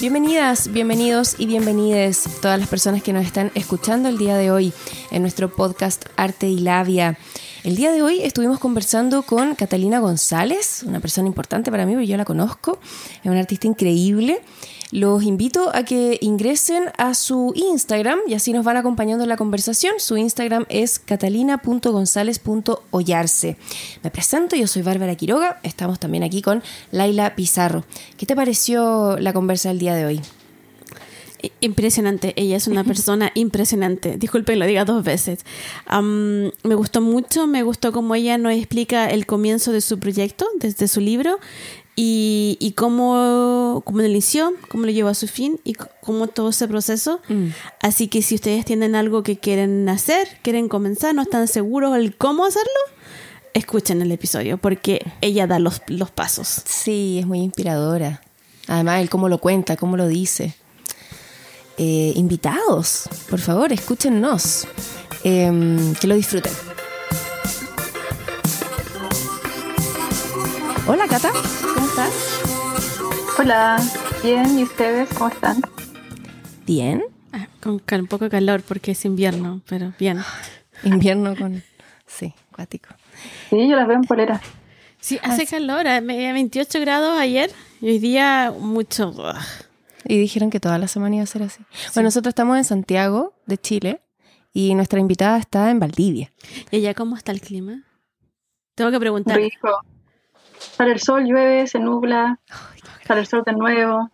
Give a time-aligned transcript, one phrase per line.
[0.00, 4.72] Bienvenidas, bienvenidos y bienvenides todas las personas que nos están escuchando el día de hoy
[5.10, 7.18] en nuestro podcast Arte y Labia.
[7.64, 12.06] El día de hoy estuvimos conversando con Catalina González, una persona importante para mí, porque
[12.06, 12.78] yo la conozco,
[13.24, 14.40] es una artista increíble.
[14.90, 19.36] Los invito a que ingresen a su Instagram y así nos van acompañando en la
[19.36, 19.96] conversación.
[19.98, 23.58] Su Instagram es catalina.gonzález.ollarse.
[24.02, 27.84] Me presento, yo soy Bárbara Quiroga, estamos también aquí con Laila Pizarro.
[28.16, 30.22] ¿Qué te pareció la conversa del día de hoy?
[31.60, 34.16] Impresionante, ella es una persona impresionante.
[34.16, 35.40] Disculpen, lo diga dos veces.
[36.00, 40.88] me gustó mucho, me gustó cómo ella nos explica el comienzo de su proyecto, desde
[40.88, 41.38] su libro,
[42.00, 46.68] y, cómo, cómo, lo inició, cómo lo llevó a su fin y cómo todo ese
[46.68, 47.20] proceso.
[47.28, 47.48] Mm.
[47.80, 52.16] Así que si ustedes tienen algo que quieren hacer, quieren comenzar, no están seguros del
[52.16, 52.70] cómo hacerlo,
[53.52, 56.62] escuchen el episodio porque ella da los, los pasos.
[56.64, 58.22] Sí, es muy inspiradora.
[58.68, 60.54] Además, él cómo lo cuenta, cómo lo dice.
[61.78, 64.68] Eh, invitados, por favor, escúchennos.
[65.24, 66.52] Em, que lo disfruten.
[70.90, 71.30] Hola, Cata.
[73.38, 73.76] Hola,
[74.22, 75.60] bien, ¿y ustedes cómo están?
[76.64, 77.04] Bien.
[77.30, 80.20] Ah, con, un poco de calor porque es invierno, pero bien.
[80.84, 81.62] Invierno con...
[82.06, 82.88] Sí, cuático.
[83.50, 84.40] Sí, yo las veo en polera.
[84.98, 87.50] Sí, hace calor, 28 grados ayer
[87.82, 89.12] y hoy día mucho...
[90.06, 91.62] Y dijeron que toda la semana iba a ser así.
[91.92, 94.00] Bueno, nosotros estamos en Santiago, de Chile,
[94.54, 96.32] y nuestra invitada está en Valdivia.
[96.70, 97.82] ¿Y allá cómo está el clima?
[98.74, 99.36] Tengo que preguntar.
[99.36, 99.84] Rico.
[100.76, 102.38] Para el sol llueve, se nubla,
[103.06, 104.10] para el sol de nuevo.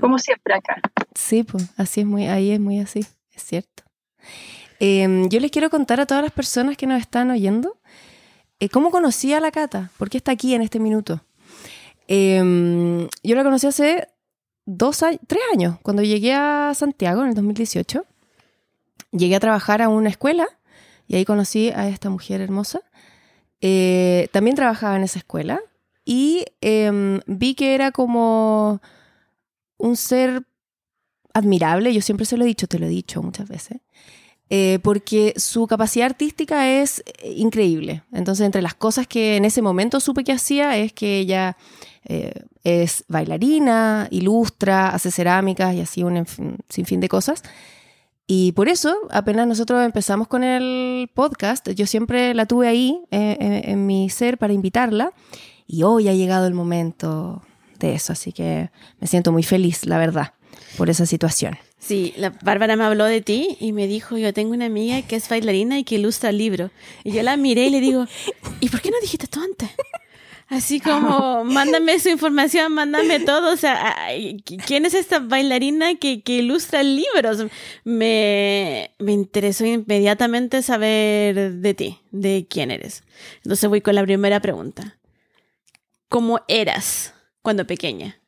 [0.00, 0.80] Como siempre acá.
[1.14, 3.00] Sí, pues así es muy, ahí es muy así,
[3.34, 3.82] es cierto.
[4.78, 7.76] Em, yo les quiero contar a todas las personas que nos están oyendo
[8.60, 11.22] eh, cómo conocí a la Cata, por qué está aquí en este minuto.
[12.08, 14.08] Em, yo la conocí hace
[14.66, 18.04] dos años, tres años, cuando llegué a Santiago en el 2018.
[19.12, 20.46] Llegué a trabajar a una escuela
[21.08, 22.82] y ahí conocí a esta mujer hermosa
[23.60, 25.60] eh, también trabajaba en esa escuela
[26.04, 28.80] y em, vi que era como
[29.76, 30.44] un ser
[31.34, 33.78] admirable, yo siempre se lo he dicho, te lo he dicho muchas veces,
[34.48, 38.02] eh, porque su capacidad artística es eh, increíble.
[38.12, 41.56] Entonces, entre las cosas que en ese momento supe que hacía es que ella
[42.64, 46.26] es bailarina, ilustra, hace cerámicas y así un
[46.68, 47.42] sinfín de cosas.
[48.32, 53.36] Y por eso, apenas nosotros empezamos con el podcast, yo siempre la tuve ahí eh,
[53.40, 55.12] eh, en mi ser para invitarla.
[55.66, 57.42] Y hoy ha llegado el momento
[57.80, 58.70] de eso, así que
[59.00, 60.34] me siento muy feliz, la verdad,
[60.76, 61.58] por esa situación.
[61.80, 65.16] Sí, la Bárbara me habló de ti y me dijo, yo tengo una amiga que
[65.16, 66.70] es bailarina y que ilustra el libro.
[67.02, 68.06] Y yo la miré y le digo,
[68.60, 69.70] ¿y por qué no dijiste tú antes?
[70.50, 73.52] Así como, mándame su información, mándame todo.
[73.52, 73.94] O sea,
[74.66, 77.46] ¿quién es esta bailarina que, que ilustra libros?
[77.84, 83.04] Me, me interesó inmediatamente saber de ti, de quién eres.
[83.44, 84.98] Entonces voy con la primera pregunta.
[86.08, 88.20] ¿Cómo eras cuando pequeña?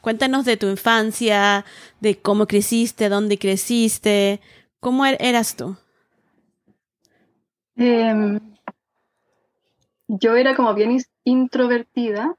[0.00, 1.64] Cuéntanos de tu infancia,
[2.00, 4.40] de cómo creciste, dónde creciste.
[4.80, 5.76] ¿Cómo er-, eras tú?
[7.76, 8.40] Eh,
[10.20, 12.34] yo era como bien introvertida,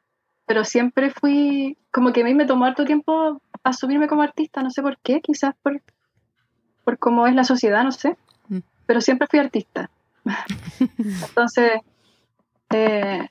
[0.46, 4.70] pero siempre fui, como que a mí me tomó harto tiempo asumirme como artista, no
[4.70, 5.82] sé por qué, quizás por,
[6.84, 8.16] por cómo es la sociedad, no sé,
[8.50, 8.60] mm.
[8.86, 9.90] pero siempre fui artista.
[10.80, 11.82] Entonces,
[12.70, 13.28] eh,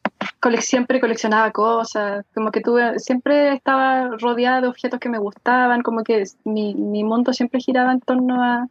[0.60, 6.02] siempre coleccionaba cosas, como que tuve, siempre estaba rodeada de objetos que me gustaban, como
[6.02, 8.68] que mi, mi mundo siempre giraba en torno a,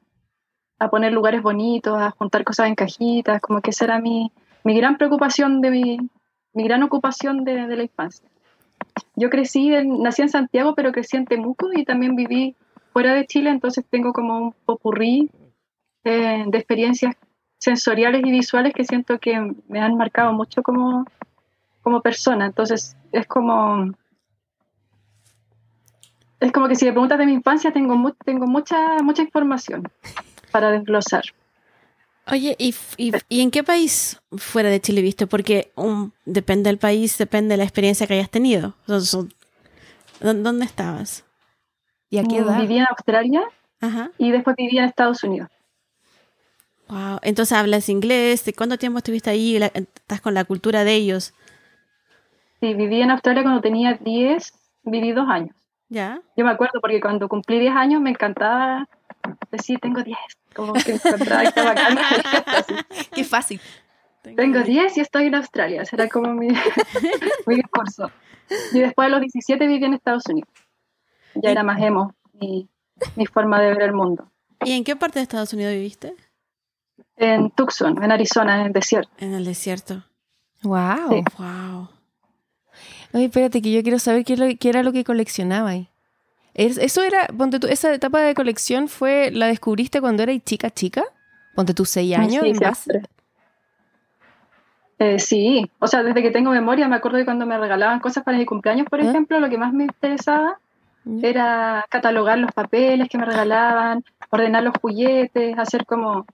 [0.79, 4.31] a poner lugares bonitos, a juntar cosas en cajitas, como que esa era mi,
[4.63, 5.97] mi gran preocupación de mi,
[6.53, 8.27] mi gran ocupación de, la infancia.
[9.15, 12.55] Yo crecí, nací en Santiago, pero crecí en Temuco y también viví
[12.93, 15.29] fuera de Chile, entonces tengo como un popurrí
[16.03, 17.15] de, de experiencias
[17.57, 21.05] sensoriales y visuales que siento que me han marcado mucho como,
[21.81, 22.47] como persona.
[22.47, 23.93] Entonces es como
[26.41, 29.83] es como que si me preguntas de mi infancia tengo, tengo mucha, mucha información
[30.51, 31.23] para desglosar.
[32.27, 35.27] Oye, ¿y, y, en qué país fuera de Chile viste?
[35.27, 38.75] Porque um, depende del país, depende de la experiencia que hayas tenido.
[40.19, 41.25] ¿Dónde estabas?
[42.09, 43.43] ¿Y a qué mm, Viví en Australia
[44.17, 45.49] y después viví en Estados Unidos.
[46.87, 48.43] Wow, entonces hablas inglés.
[48.55, 49.55] ¿Cuánto tiempo estuviste ahí?
[49.55, 51.33] ¿Estás con la cultura de ellos?
[52.59, 54.53] Sí, viví en Australia cuando tenía 10,
[54.83, 55.55] viví dos años.
[55.89, 56.21] ¿Ya?
[56.37, 58.87] Yo me acuerdo porque cuando cumplí 10 años me encantaba
[59.51, 60.17] decir tengo 10.
[60.55, 61.97] Como que encontraba que bacán.
[63.15, 63.59] Qué fácil.
[64.21, 65.83] Tengo 10 y estoy en Australia.
[65.85, 66.47] Será como mi,
[67.47, 68.11] mi discurso.
[68.73, 70.49] Y después de los 17 viví en Estados Unidos.
[71.35, 72.67] Ya era más emo mi,
[73.15, 74.29] mi forma de ver el mundo.
[74.63, 76.13] ¿Y en qué parte de Estados Unidos viviste?
[77.17, 79.11] En Tucson, en Arizona, en el desierto.
[79.17, 80.03] En el desierto.
[80.63, 81.09] Wow.
[81.09, 81.23] Sí.
[81.37, 81.89] Wow.
[83.13, 85.89] Ay, espérate, que yo quiero saber qué, es lo- qué era lo que coleccionaba ahí.
[86.53, 90.69] Es- Eso era, ponte tú, esa etapa de colección fue, ¿la descubriste cuando eras chica,
[90.69, 91.03] chica?
[91.55, 93.01] Ponte tú seis años Sí, siempre.
[94.99, 98.23] Eh, sí, o sea, desde que tengo memoria me acuerdo de cuando me regalaban cosas
[98.23, 99.05] para mi cumpleaños, por ¿Ah?
[99.09, 100.59] ejemplo, lo que más me interesaba
[101.23, 106.27] era catalogar los papeles que me regalaban, ordenar los juguetes, hacer como,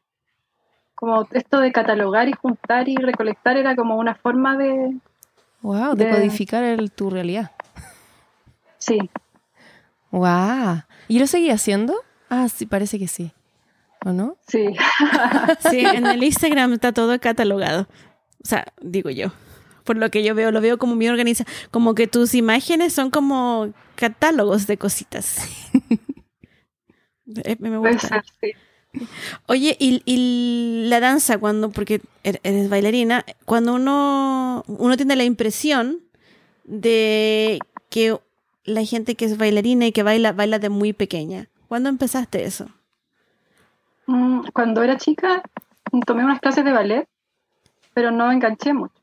[0.95, 4.97] como esto de catalogar y juntar y recolectar era como una forma de,
[5.61, 7.51] Wow, de de- codificar el- tu realidad.
[8.77, 8.97] sí,
[10.17, 10.83] Wow.
[11.07, 11.95] ¿Y lo seguía haciendo?
[12.29, 13.31] Ah, sí, parece que sí.
[14.05, 14.37] ¿O no?
[14.47, 14.65] sí,
[15.69, 17.87] Sí, en el Instagram está todo catalogado.
[18.43, 19.31] O sea, digo yo.
[19.83, 21.49] Por lo que yo veo, lo veo como bien organizado.
[21.71, 25.37] Como que tus imágenes son como catálogos de cositas.
[27.43, 28.07] Eh, Me puede gusta.
[28.07, 29.05] ser, sí.
[29.47, 35.25] Oye, y, y la danza, cuando, porque er- eres bailarina, cuando uno, uno tiene la
[35.25, 35.99] impresión
[36.63, 37.59] de
[37.89, 38.17] que
[38.67, 41.47] la gente que es bailarina y que baila, baila de muy pequeña.
[41.67, 42.67] ¿Cuándo empezaste eso?
[44.05, 45.41] Mm, Cuando era chica
[46.05, 47.07] tomé unas clases de ballet,
[47.93, 48.93] pero no me enganché mucho.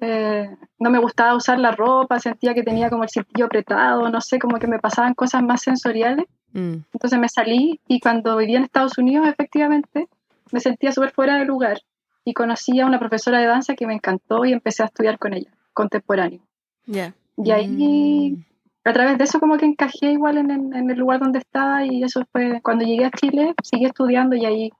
[0.00, 4.20] Eh, no me gustaba usar la ropa, sentía que tenía como el cintillo apretado, no
[4.20, 6.26] sé, como que me pasaban cosas más sensoriales.
[6.52, 6.76] Mm.
[6.92, 10.08] Entonces me salí y cuando vivía en Estados Unidos, efectivamente,
[10.50, 11.80] me sentía súper fuera de lugar
[12.24, 15.34] y conocí a una profesora de danza que me encantó y empecé a estudiar con
[15.34, 16.40] ella, contemporáneo.
[16.86, 17.14] Ya.
[17.36, 18.44] Y ahí, Mm.
[18.88, 21.84] a través de eso, como que encajé igual en, en- en el lugar donde estaba
[21.84, 24.70] y eso fue, cuando llegué a Chile, seguí estudiando y ahí,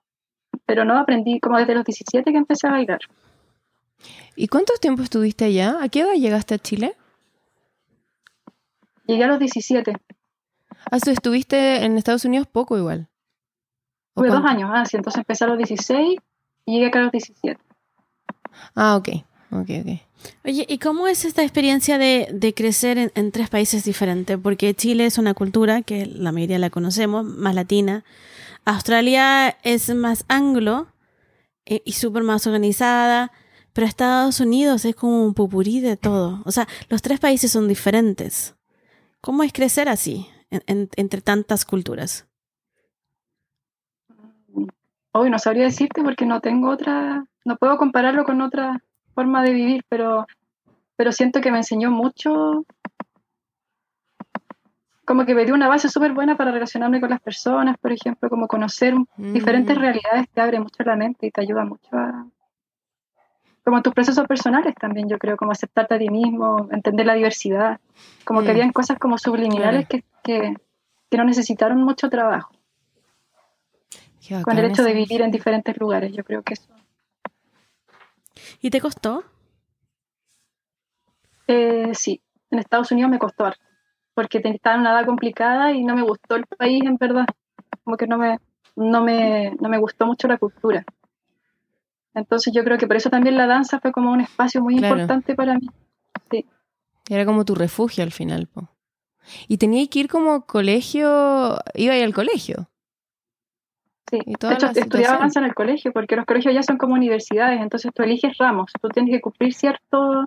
[0.66, 3.00] pero no, aprendí como desde los 17 que empecé a bailar.
[4.36, 5.76] ¿Y cuánto tiempo estuviste allá?
[5.82, 6.94] ¿A qué edad llegaste a Chile?
[9.06, 9.92] Llegué a los 17,
[10.90, 13.08] Ah, tú estuviste en Estados Unidos poco igual.
[14.14, 16.18] ¿O tuve dos años, ah, sí, entonces empecé a los 16
[16.66, 17.58] y llegué acá a los 17.
[18.74, 19.08] Ah, ok.
[19.54, 20.00] Ok, ok.
[20.44, 24.36] Oye, ¿y cómo es esta experiencia de, de crecer en, en tres países diferentes?
[24.42, 28.04] Porque Chile es una cultura que la mayoría la conocemos, más latina.
[28.64, 30.88] Australia es más anglo
[31.66, 33.30] eh, y súper más organizada.
[33.72, 36.42] Pero Estados Unidos es como un pupurí de todo.
[36.44, 38.54] O sea, los tres países son diferentes.
[39.20, 42.26] ¿Cómo es crecer así, en- en- entre tantas culturas?
[45.12, 48.82] Hoy no sabría decirte porque no tengo otra, no puedo compararlo con otra
[49.14, 50.26] forma de vivir, pero,
[50.96, 52.64] pero siento que me enseñó mucho,
[55.05, 58.28] como que me dio una base súper buena para relacionarme con las personas, por ejemplo,
[58.28, 59.81] como conocer diferentes Mm.
[59.81, 62.26] realidades te abre mucho la mente y te ayuda mucho a,
[63.64, 67.81] como tus procesos personales también, yo creo, como aceptarte a ti mismo, entender la diversidad,
[68.25, 68.44] como Mm.
[68.44, 70.55] que habían cosas como subliminales que, que,
[71.10, 72.52] que no necesitaron mucho trabajo
[74.43, 76.12] con el hecho de vivir en diferentes lugares.
[76.12, 76.73] Yo creo que eso.
[78.60, 79.25] ¿Y te costó?
[81.46, 83.64] Eh, sí, en Estados Unidos me costó harto,
[84.14, 87.26] porque estaba en una edad complicada y no me gustó el país, en verdad.
[87.84, 88.38] Como que no me,
[88.76, 90.84] no me, no me gustó mucho la cultura.
[92.14, 94.94] Entonces yo creo que por eso también la danza fue como un espacio muy Claro.
[94.94, 95.69] importante para mí.
[97.10, 98.69] Era como tu refugio al final, po.
[99.46, 102.70] Y tenía que ir como colegio, iba a ir al colegio.
[104.11, 104.19] Sí.
[104.27, 107.61] Y De hecho, estudiaba danza en el colegio, porque los colegios ya son como universidades,
[107.61, 110.25] entonces tú eliges ramos, tú tienes que cumplir cierto,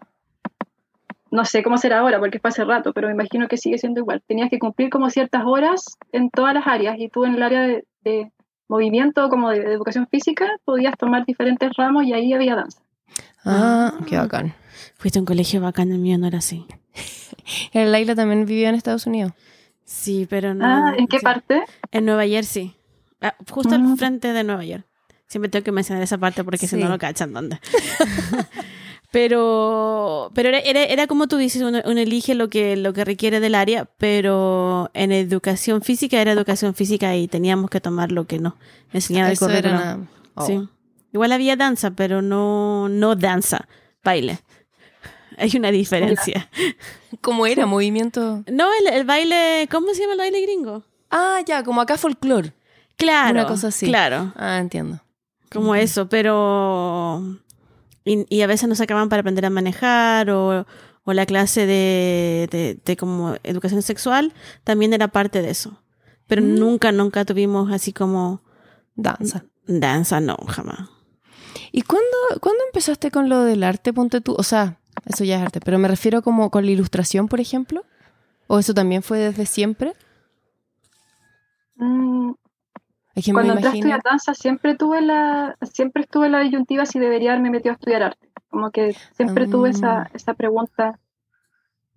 [1.29, 3.99] no sé cómo será ahora, porque fue hace rato, pero me imagino que sigue siendo
[3.99, 4.21] igual.
[4.25, 7.61] Tenías que cumplir como ciertas horas en todas las áreas, y tú en el área
[7.61, 8.31] de, de
[8.67, 12.81] movimiento, como de, de educación física, podías tomar diferentes ramos y ahí había danza.
[13.45, 14.03] Ah, Ah.
[14.07, 14.53] qué bacán.
[14.95, 16.65] Fuiste a un colegio bacán, el mío no era así.
[17.73, 19.31] El Laila también vivía en Estados Unidos.
[19.85, 20.65] Sí, pero no.
[20.65, 21.23] ah, ¿en qué sí.
[21.23, 21.63] parte?
[21.91, 22.75] En Nueva Jersey.
[23.21, 23.97] Ah, justo al Mm.
[23.97, 24.85] frente de Nueva York.
[25.27, 27.59] Siempre tengo que mencionar esa parte porque si no lo cachan dónde.
[29.11, 33.05] pero pero era, era, era como tú dices, uno, uno elige lo que, lo que
[33.05, 38.25] requiere del área, pero en educación física era educación física y teníamos que tomar lo
[38.25, 38.57] que no.
[38.93, 39.75] Enseñar el era currículum.
[39.75, 40.45] una- oh.
[40.45, 40.59] Sí.
[41.13, 43.67] Igual había danza, pero no, no danza,
[44.03, 44.39] baile.
[45.37, 46.49] Hay una diferencia.
[47.21, 47.65] ¿Cómo era?
[47.65, 48.43] Movimiento.
[48.51, 50.83] No, el, el baile, ¿cómo se llama el baile gringo?
[51.09, 52.51] Ah, ya, como acá folclore.
[52.97, 53.31] Claro.
[53.39, 53.85] Una cosa así.
[53.87, 54.33] Claro.
[54.35, 54.99] Ah, entiendo.
[55.51, 57.23] como eso, pero...
[58.03, 60.65] Y, y a veces nos sacaban para aprender a manejar o,
[61.03, 65.81] o la clase de, de, de como educación sexual también era parte de eso.
[66.27, 66.55] Pero Mm.
[66.59, 68.41] nunca, nunca tuvimos así como
[68.95, 69.45] Danza.
[69.67, 70.89] danza, no, jamás.
[71.71, 72.05] ¿Y cuándo,
[72.41, 73.93] cuándo empezaste con lo del arte?
[73.93, 74.35] Ponte tú.
[74.37, 77.83] O sea, eso ya es arte, pero me refiero como con la ilustración, por ejemplo.
[78.47, 79.93] ¿O eso también fue desde siempre?
[81.75, 82.31] Mm,
[83.17, 83.87] Es que Cuando me entré a imagino.
[83.95, 88.03] estudiar danza siempre tuve la, siempre estuve la disyuntiva si debería haberme metido a estudiar
[88.03, 88.29] arte.
[88.49, 90.09] Como que siempre tuve esa, Ah.
[90.13, 90.99] esa pregunta.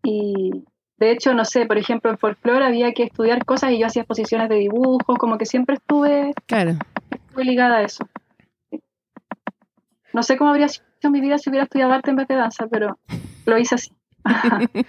[0.03, 0.65] Y
[0.97, 4.03] de hecho, no sé, por ejemplo, en folclore había que estudiar cosas y yo hacía
[4.03, 6.77] exposiciones de dibujo, como que siempre estuve, Claro.
[7.11, 8.09] estuve ligada a eso.
[10.13, 12.67] No sé cómo habría sido mi vida si hubiera estudiado arte en vez de danza,
[12.67, 12.99] pero
[13.47, 13.93] lo hice así.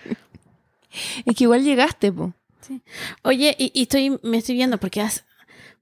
[1.26, 2.34] Es que igual llegaste, po.
[3.24, 5.26] Oye, y, y estoy, me estoy viendo porque has,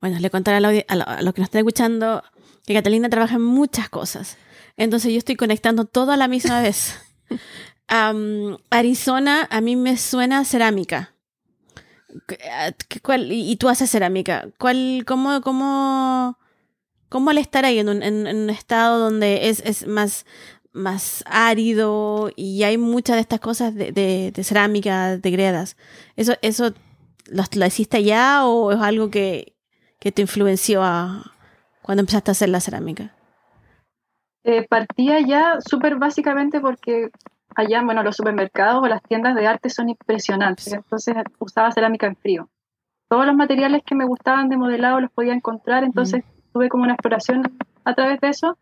[0.01, 2.24] bueno, le contaré a, lo- a los que nos están escuchando
[2.65, 4.38] que Catalina trabaja en muchas cosas.
[4.77, 6.96] Entonces yo estoy conectando todo a la misma vez.
[8.70, 11.13] Arizona a mí me suena cerámica.
[12.27, 12.38] ¿Qué-
[12.88, 14.48] qué- cuál- y, y tú haces cerámica.
[14.58, 16.38] ¿Cuál, cómo, cómo,
[17.10, 20.25] cómo al estar ahí en un, en- en un estado donde es, es más,
[20.72, 25.77] más árido y hay muchas de estas cosas de, de- de cerámica, de gredas?
[26.15, 26.74] ¿Eso, eso
[27.27, 29.56] lo, lo hiciste allá o es algo que,
[30.00, 31.24] que te influenció a,
[31.82, 33.12] cuando empezaste a hacer la cerámica?
[34.44, 37.10] Eh, partía ya súper básicamente porque
[37.56, 42.15] allá, bueno, los supermercados o las tiendas de arte son impresionantes, entonces usaba cerámica en
[42.15, 42.50] frío.
[43.10, 46.94] Todos los materiales que me gustaban de modelado los podía encontrar, entonces tuve como una
[46.94, 48.58] exploración a través de eso,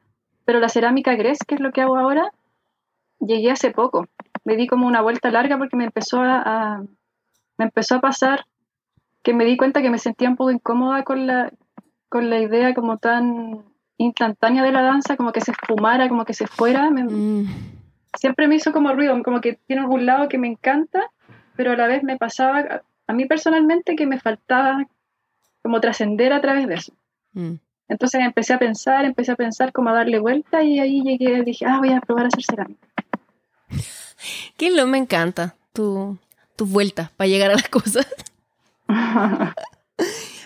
[0.46, 2.32] pero la cerámica Gres, que es lo que hago ahora,
[3.20, 4.08] llegué hace poco.
[4.46, 6.84] Me di como una vuelta larga porque me empezó a, a-
[7.58, 8.46] me empezó a pasar
[9.28, 11.52] que me di cuenta que me sentía un poco incómoda con la,
[12.08, 13.66] con la idea como tan
[13.98, 16.90] instantánea de la danza, como que se esfumara, como que se fuera.
[16.92, 17.46] Me- Mm.
[18.18, 21.12] siempre me hizo como ruido, como que tiene algún lado que me encanta,
[21.58, 24.88] pero a la vez me pasaba, a- a mí personalmente, que me faltaba
[25.62, 26.94] como trascender a través de eso.
[27.34, 27.56] Mm.
[27.90, 31.66] Entonces empecé a pensar, empecé a pensar como a darle vuelta y ahí llegué, dije,
[31.66, 32.88] ah, voy a probar a hacer cerámica.
[34.56, 35.56] Qué lo me encanta.
[35.74, 36.18] Tu,
[36.56, 38.08] tus vueltas para llegar a las cosas.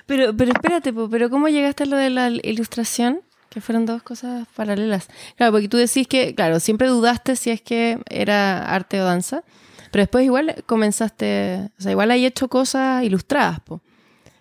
[0.07, 3.21] Pero, pero espérate, pero ¿cómo llegaste a lo de la ilustración?
[3.49, 5.07] Que fueron dos cosas paralelas.
[5.37, 9.43] Claro, porque tú decís que, claro, siempre dudaste si es que era arte o danza,
[9.91, 13.81] pero después igual comenzaste, o sea, igual hay hecho cosas ilustradas, po.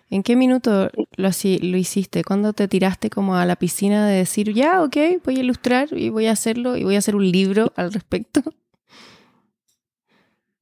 [0.09, 2.23] ¿En qué minuto lo, lo hiciste?
[2.25, 6.09] ¿Cuándo te tiraste como a la piscina de decir, ya, ok, voy a ilustrar y
[6.09, 8.43] voy a hacerlo y voy a hacer un libro al respecto?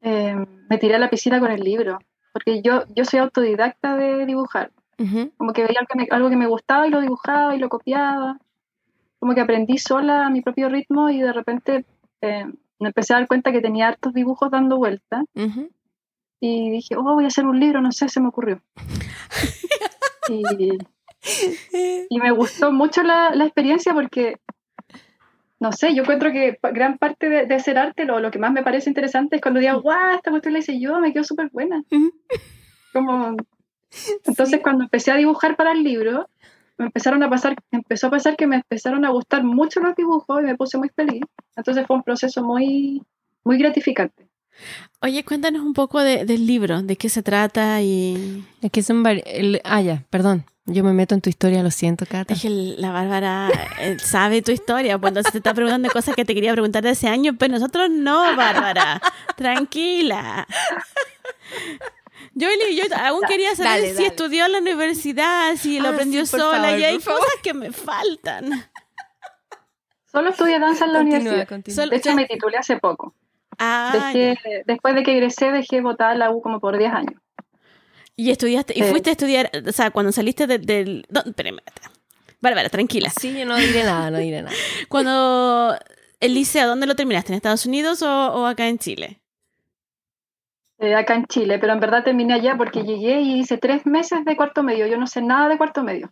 [0.01, 0.35] Eh,
[0.69, 1.99] me tiré a la piscina con el libro,
[2.33, 4.71] porque yo, yo soy autodidacta de dibujar.
[4.97, 5.31] Ujú.
[5.37, 7.69] Como que veía algo que, me, algo que me gustaba y lo dibujaba y lo
[7.69, 8.37] copiaba.
[9.19, 11.85] Como que aprendí sola a mi propio ritmo y de repente
[12.21, 12.45] eh,
[12.79, 15.69] me empecé a dar cuenta que tenía hartos dibujos dando vueltas Ujú.
[16.39, 18.61] y dije, oh, voy a hacer un libro, no sé, se me ocurrió.
[20.29, 20.43] y,
[22.09, 24.39] y me gustó mucho la, la experiencia porque,
[25.59, 28.51] no sé, yo encuentro que gran parte de, de hacer arte, lo, lo que más
[28.53, 31.49] me parece interesante es cuando digo, guau, esta cuestión la hice yo, me quedó súper
[31.49, 31.83] buena.
[32.93, 33.35] Como,
[34.25, 36.29] entonces cuando empecé a dibujar para el libro,
[36.77, 40.39] me empezaron a pasar, empezó a pasar que me empezaron a gustar mucho los dibujos
[40.39, 41.23] y me puse muy feliz.
[41.57, 43.03] Entonces fue un proceso muy,
[43.43, 44.28] muy gratificante.
[45.01, 48.43] Oye, cuéntanos un poco de- del libro, de qué se trata y...
[48.61, 50.45] Es que son el- Ah, ya, perdón.
[50.65, 52.33] Yo me meto en tu historia, lo siento, Cata.
[52.33, 53.49] Es que la Bárbara
[53.79, 56.89] eh, sabe tu historia, pues entonces te está preguntando cosas que te quería preguntar de
[56.89, 59.01] hace años, pero nosotros no, Bárbara.
[59.35, 60.45] Tranquila.
[62.35, 64.07] Yo, yo aún quería saber Dale, si dale.
[64.07, 67.19] estudió en la universidad, si lo Ah, aprendió sí, sola, favor, y hay favor.
[67.21, 68.69] cosas que me faltan.
[70.11, 71.47] Solo estudié danza en la Continúa, universidad.
[71.47, 71.85] continúa.
[71.87, 73.15] De hecho, me titulé hace poco.
[73.59, 77.21] Ah, Dejé- después de que egresé, dejé botada la U como por 10 años.
[78.15, 81.05] y estudiaste, y fuiste a estudiar, o sea, cuando saliste de- del...
[81.09, 81.59] No, espérame.
[82.41, 83.09] Bárbara, tranquila.
[83.09, 84.55] Sí, yo no diré nada, no diré nada.
[84.89, 85.75] Cuando
[86.21, 87.31] el liceo, ¿dónde lo terminaste?
[87.33, 89.19] ¿En Estados Unidos o, o acá en Chile?
[90.79, 94.23] eh, acá en Chile, pero en verdad terminé allá porque llegué y hice tres meses
[94.23, 94.87] de cuarto medio.
[94.87, 96.11] Yo no sé nada de cuarto medio.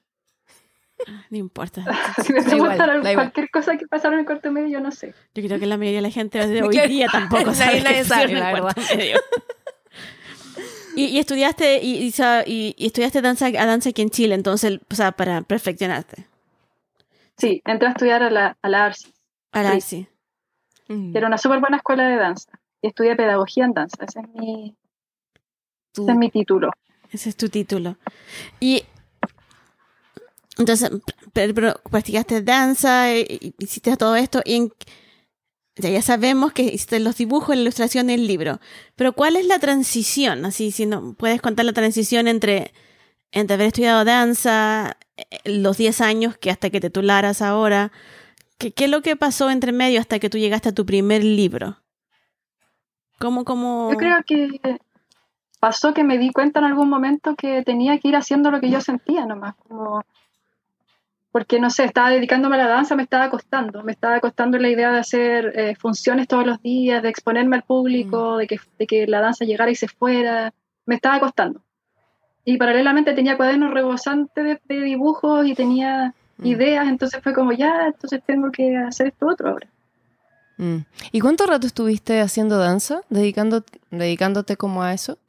[1.30, 1.84] No importa.
[2.24, 3.26] Si me Da igual, preguntaran da igual.
[3.28, 5.14] cualquier cosa que pasaron en cuarto medio, yo no sé.
[5.36, 8.34] Yo creo que la mayoría de la gente de hoy día tampoco sabe nadie sabe,
[8.34, 9.18] la medio.
[10.96, 12.12] Y, y estudiaste y,
[12.78, 16.26] y estudiaste danza a danza aquí en Chile, entonces, o sea, para perfeccionarte.
[17.38, 19.14] Sí, entré a estudiar a la, a la ARSI,
[19.52, 19.82] Ahora Sí.
[19.82, 20.08] sí.
[20.88, 21.16] Mm.
[21.16, 22.50] era una súper buena escuela de danza.
[22.82, 24.04] Y estudié pedagogía en danza.
[24.04, 24.76] Ese es mi,
[25.92, 26.72] Tú- ese es mi título.
[27.12, 27.98] Ese es tu título.
[28.60, 28.84] Y
[30.58, 30.92] entonces,
[31.34, 34.74] pero, practicaste danza, y hiciste todo esto, y en-
[35.76, 38.60] ya, ya sabemos que hiciste los dibujos, la ilustración y el libro.
[38.96, 40.46] Pero ¿cuál es la transición?
[40.46, 42.74] Así, si no, puedes contar la transición entre,
[43.32, 47.92] entre haber estudiado danza, eh, los 10 años que hasta que te titularas ahora.
[48.58, 51.24] ¿Qué, ¿Qué es lo que pasó entre medio hasta que tú llegaste a tu primer
[51.24, 51.78] libro?
[53.20, 53.90] ¿Cómo, cómo?
[53.92, 54.80] Yo creo que
[55.60, 58.70] pasó que me di cuenta en algún momento que tenía que ir haciendo lo que
[58.70, 60.04] yo sentía nomás, como
[61.38, 64.70] porque no sé, estaba dedicándome a la danza, me estaba costando, me estaba costando la
[64.70, 68.38] idea de hacer eh, funciones todos los días, de exponerme al público, Mm.
[68.40, 70.52] de, que, de que la danza llegara y se fuera,
[70.88, 71.62] me estaba costando.
[72.44, 76.46] Y paralelamente tenía cuadernos rebosantes de, de dibujos y tenía Mm.
[76.48, 79.68] ideas, entonces fue como, ya, entonces tengo que hacer esto otro ahora.
[80.58, 80.78] Mm.
[81.12, 83.02] ¿Y cuánto rato estuviste haciendo danza?
[83.12, 85.20] Dedicándote como a eso.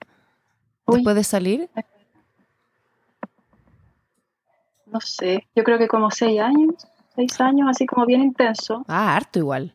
[0.87, 0.95] Uy.
[0.97, 1.69] Después de salir.
[4.92, 6.75] No sé, yo creo que como seis años,
[7.14, 8.85] seis años, así como bien intenso.
[8.88, 9.75] Ah, harto igual.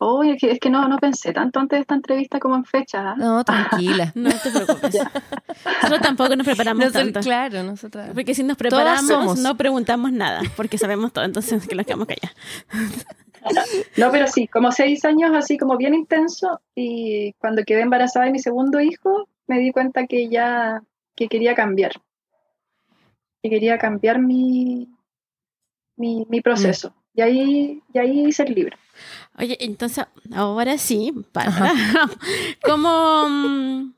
[0.00, 2.64] Uy, es que, es que no, no pensé tanto antes de esta entrevista como en
[2.64, 3.12] fecha.
[3.12, 3.14] ¿ah?
[3.16, 4.12] No, tranquila.
[4.14, 4.94] No te preocupes.
[5.82, 7.20] Nosotros tampoco nos preparamos Nosotros- tanto.
[7.20, 8.10] claro, nosotras.
[8.12, 9.38] Porque si nos preparamos, somos.
[9.38, 12.36] no preguntamos nada, porque sabemos todo, entonces que nos quedamos callados.
[13.98, 18.32] No, pero sí, como seis años así como bien intenso y cuando quedé embarazada de
[18.32, 20.82] mi segundo hijo me di cuenta que ya
[21.14, 21.92] que quería cambiar.
[23.44, 24.88] Que quería cambiar mi,
[25.96, 26.94] mi, mi proceso.
[27.14, 28.78] Y ahí, y ahí hice el libro.
[29.38, 31.74] Oye, entonces, ahora sí, Bárbara,
[32.64, 33.92] ¿cómo, mm,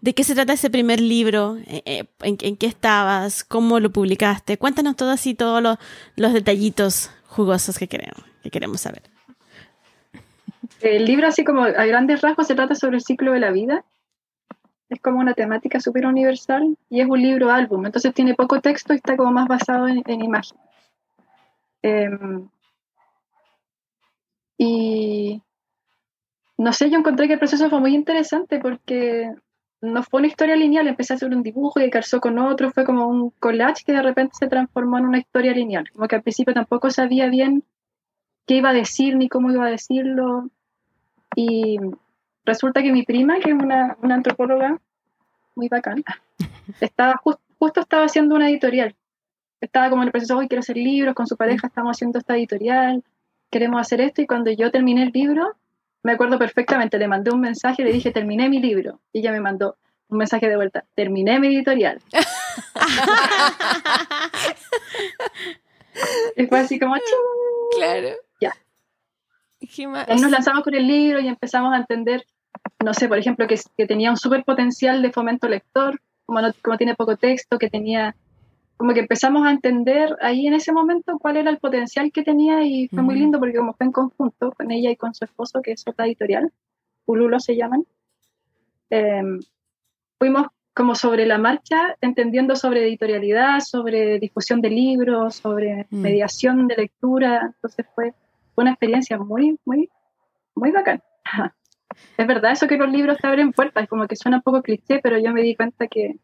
[0.00, 1.58] ¿de qué se trata ese primer libro?
[1.66, 3.44] Eh, eh, ¿En, en qué estabas?
[3.44, 4.56] ¿Cómo lo publicaste?
[4.56, 5.76] Cuéntanos todo así, todos los,
[6.16, 9.02] los detallitos jugosos que queremos, que queremos saber.
[10.80, 13.84] El libro así como a grandes rasgos se trata sobre el ciclo de la vida.
[14.88, 18.92] Es como una temática súper universal y es un libro álbum, entonces tiene poco texto
[18.92, 20.62] y está como más basado en, en imágenes.
[21.82, 22.48] Em,
[24.58, 25.42] y
[26.58, 29.30] no sé, yo encontré que el proceso fue muy interesante porque
[29.82, 32.84] no fue una historia lineal, empecé a hacer un dibujo y calzó con otro, fue
[32.84, 36.22] como un collage que de repente se transformó en una historia lineal, como que al
[36.22, 37.62] principio tampoco sabía bien
[38.46, 40.48] qué iba a decir ni cómo iba a decirlo.
[41.34, 41.78] Y
[42.46, 44.78] resulta que mi prima, que es una, una antropóloga
[45.54, 46.04] muy bacán,
[46.80, 48.94] estaba jus- justo estaba haciendo una editorial.
[49.60, 52.36] Estaba como en el proceso, hoy quiero hacer libros, con su pareja estamos haciendo esta
[52.36, 53.02] editorial,
[53.50, 54.22] queremos hacer esto.
[54.22, 55.54] Y cuando yo terminé el libro,
[56.02, 59.00] me acuerdo perfectamente, le mandé un mensaje, le dije, terminé mi libro.
[59.12, 59.76] Y ella me mandó
[60.08, 62.00] un mensaje de vuelta, terminé mi editorial.
[66.36, 67.76] y fue así como, "Ching".
[67.76, 68.08] Claro.
[68.40, 68.52] Ya.
[70.12, 72.26] Ahí nos lanzamos con el libro y empezamos a entender,
[72.84, 76.52] no sé, por ejemplo, que, que tenía un súper potencial de fomento lector, como, no,
[76.62, 78.14] como tiene poco texto, que tenía,
[78.76, 82.62] como que empezamos a entender ahí en ese momento cuál era el potencial que tenía
[82.64, 83.22] y fue muy Ujú.
[83.22, 86.06] lindo porque como fue en conjunto con ella y con su esposo, que es otra
[86.06, 86.52] editorial,
[87.06, 87.86] Ululo se llaman,
[88.90, 89.22] eh,
[90.18, 96.00] fuimos como sobre la marcha, entendiendo sobre editorialidad, sobre difusión de libros, sobre Mm.
[96.02, 98.12] mediación de lectura, entonces fue
[98.56, 99.90] fue una experiencia muy, muy,
[100.54, 101.02] muy bacán.
[102.16, 105.00] Es verdad eso que los libros te abren puertas, como que suena un poco cliché,
[105.02, 106.16] pero yo me di cuenta que,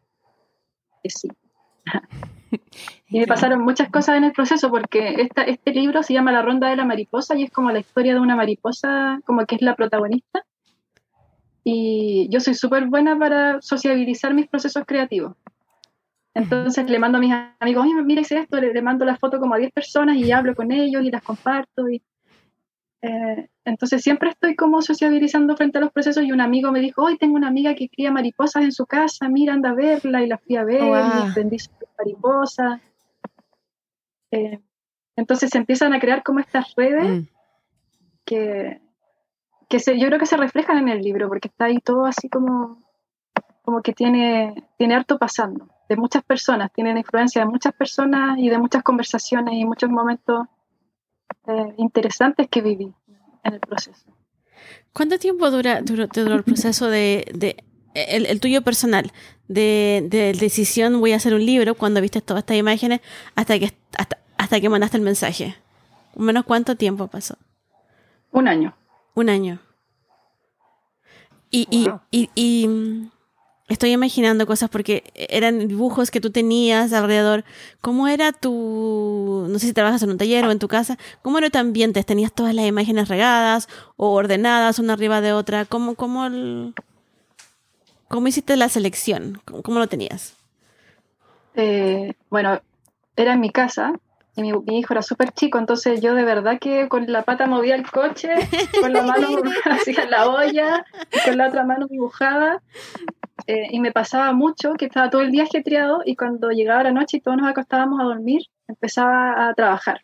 [1.01, 1.29] que sí.
[3.09, 6.41] Y me pasaron muchas cosas en el proceso, porque esta, este libro se llama La
[6.41, 9.61] Ronda de la Mariposa y es como la historia de una mariposa, como que es
[9.61, 10.43] la protagonista.
[11.63, 15.35] Y yo soy súper buena para sociabilizar mis procesos creativos.
[16.33, 19.39] Entonces le mando a mis amigos, oye, mira, hice esto, le, le mando la foto
[19.39, 21.89] como a 10 personas y hablo con ellos y las comparto.
[21.89, 22.01] Y,
[23.05, 27.03] eh, entonces siempre estoy como sociabilizando frente a los procesos y un amigo me dijo,
[27.03, 30.27] hoy tengo una amiga que cría mariposas en su casa, mira, anda a verla y
[30.27, 30.95] la fui a ver Wow.
[31.25, 32.81] y aprendí sobre mariposas.
[34.31, 34.59] Eh,
[35.17, 37.27] entonces se empiezan a crear como estas redes Mm.
[38.25, 38.81] que,
[39.67, 42.29] que se, yo creo que se reflejan en el libro, porque está ahí todo así
[42.29, 42.81] como,
[43.63, 48.47] como que tiene, tiene harto pasando, de muchas personas, tienen influencia de muchas personas y
[48.49, 50.47] de muchas conversaciones y muchos momentos
[51.47, 52.93] eh, interesantes que viví
[53.43, 54.05] en el proceso.
[54.93, 59.11] ¿Cuánto tiempo dura, duró, te duró el proceso de, de el, el tuyo personal,
[59.47, 63.01] de, de decisión voy a hacer un libro cuando viste todas estas imágenes
[63.35, 65.55] hasta que hasta, hasta que mandaste el mensaje?
[66.15, 67.37] ¿O menos cuánto tiempo pasó?
[68.31, 68.75] Un año.
[69.15, 69.59] Un año.
[71.51, 72.01] Y, y, Wow.
[72.09, 73.09] y, y,
[73.69, 77.43] estoy imaginando cosas porque eran dibujos que tú tenías alrededor.
[77.81, 81.37] ¿Cómo era tu, no sé si trabajas en un taller o en tu casa, cómo
[81.37, 82.03] era tu ambiente?
[82.03, 85.65] ¿Tenías todas las imágenes regadas o ordenadas una arriba de otra?
[85.65, 86.73] ¿Cómo, cómo, el-
[88.09, 89.41] cómo hiciste la selección?
[89.45, 90.35] ¿Cómo, cómo lo tenías?
[91.55, 92.59] Eh, bueno,
[93.15, 93.93] era en mi casa
[94.35, 97.45] y mi, mi hijo era súper chico, entonces yo de verdad que con la pata
[97.45, 98.29] movía el coche,
[98.81, 99.27] con la mano
[99.65, 102.59] hacía la olla, y con la otra mano dibujaba.
[103.47, 106.91] Eh, y me pasaba mucho que estaba todo el día ajetreado y cuando llegaba la
[106.91, 110.01] noche y todos nos acostábamos a dormir, empezaba a trabajar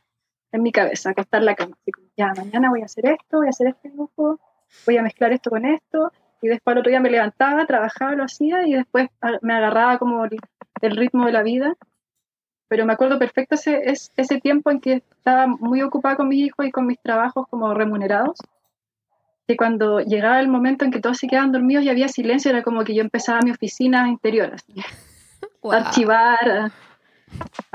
[0.52, 1.78] en mi cabeza, a acostar la cama.
[2.18, 4.39] Ya, mañana voy a hacer esto, voy a hacer este dibujo,
[4.86, 6.12] voy a mezclar esto con esto.
[6.42, 9.10] y después al otro día me levantaba, trabajaba, lo hacía y después
[9.42, 10.38] me agarraba como el,
[10.82, 11.76] el ritmo de la vida.
[12.68, 13.82] Pero me acuerdo perfecto ese,
[14.15, 17.74] ese tiempo en que estaba muy ocupada con mis hijos y con mis trabajos como
[17.74, 18.38] remunerados.
[19.51, 22.62] Y cuando llegaba el momento en que todos se quedaban dormidos y había silencio, era
[22.62, 24.73] como que yo empezaba mi oficina interior, así.
[25.71, 26.71] a archivar, a, a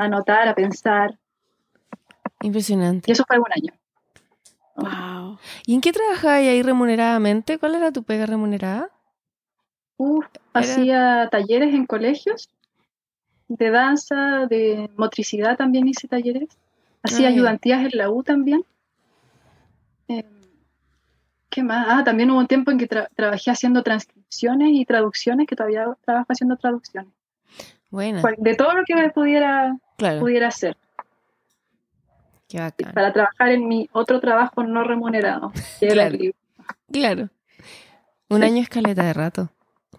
[0.04, 1.18] anotar, a pensar.
[2.42, 3.10] Impresionante.
[3.10, 3.72] Y eso fue un año.
[4.76, 5.38] Wow.
[5.66, 7.58] ¿Y en qué trabajabas ahí remuneradamente?
[7.58, 8.90] ¿Cuál era tu pega remunerada?
[9.96, 12.48] Uf, hacía talleres en colegios
[13.48, 16.48] de danza, de motricidad también hice talleres.
[17.02, 17.36] Hacía Ah, ya.
[17.36, 18.64] ayudantías en la U también.
[21.54, 21.86] ¿Qué más?
[21.88, 25.86] Ah, también hubo un tiempo en que tra- trabajé haciendo transcripciones y traducciones, que todavía
[26.04, 27.12] trabajo haciendo traducciones.
[27.90, 28.20] Buena.
[28.20, 30.18] Cual- De todo lo que me pudiera, Claro.
[30.18, 30.76] pudiera hacer.
[32.48, 32.92] Qué bacán.
[32.92, 36.16] Para trabajar en mi otro trabajo no remunerado, que era el Claro.
[36.18, 36.38] libro.
[36.90, 37.28] Claro.
[38.30, 38.44] Un Sí.
[38.46, 39.50] año escaleta de rato.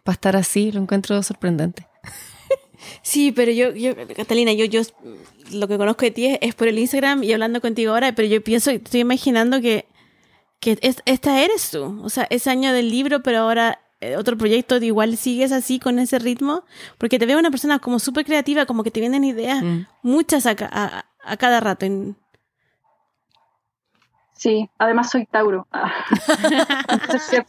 [0.04, 1.88] Para estar así, lo encuentro sorprendente.
[3.02, 4.82] Sí, pero yo, yo Catalina, yo, yo
[5.54, 8.28] lo que conozco de ti es, es por el Instagram y hablando contigo ahora, pero
[8.28, 9.86] yo pienso, estoy imaginando que,
[10.60, 12.02] que es- esta eres tú.
[12.04, 15.80] O sea, ese año del libro, pero ahora eh, otro proyecto, de igual sigues así
[15.80, 16.64] con ese ritmo,
[16.98, 19.82] porque te veo una persona como súper creativa, como que te vienen ideas, Mm.
[20.04, 21.86] muchas a, a- a cada rato.
[21.86, 22.16] en-
[24.34, 25.66] Sí, además soy Tauro.
[25.72, 25.94] Ah.
[26.90, 27.44] Entonces,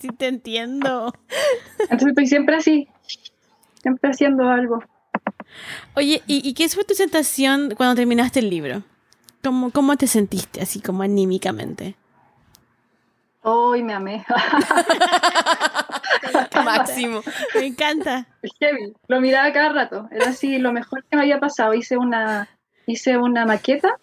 [0.00, 1.12] sí te entiendo.
[1.80, 2.88] entonces estoy siempre así,
[3.82, 4.82] siempre haciendo algo.
[5.94, 8.82] Oye, ¿y, y qué fue tu sensación cuando terminaste el libro?
[9.46, 11.94] ¿Cómo, cómo te sentiste así como anímicamente?
[13.42, 14.24] Hoy me amé.
[16.64, 17.20] Máximo.
[17.54, 18.26] Me encanta.
[18.58, 18.92] Heavy.
[19.06, 20.08] Lo miraba cada rato.
[20.10, 21.74] Era así lo mejor que me había pasado.
[21.74, 22.48] Hice una,
[22.86, 23.94] hice una maqueta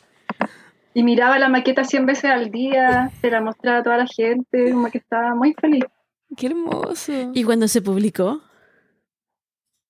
[0.94, 3.12] y miraba la maqueta 100 veces al día.
[3.20, 4.72] Se la mostraba a toda la gente.
[4.72, 5.84] Como que estaba muy feliz
[6.38, 7.12] Qué hermoso.
[7.34, 8.40] ¿Y cuando se publicó?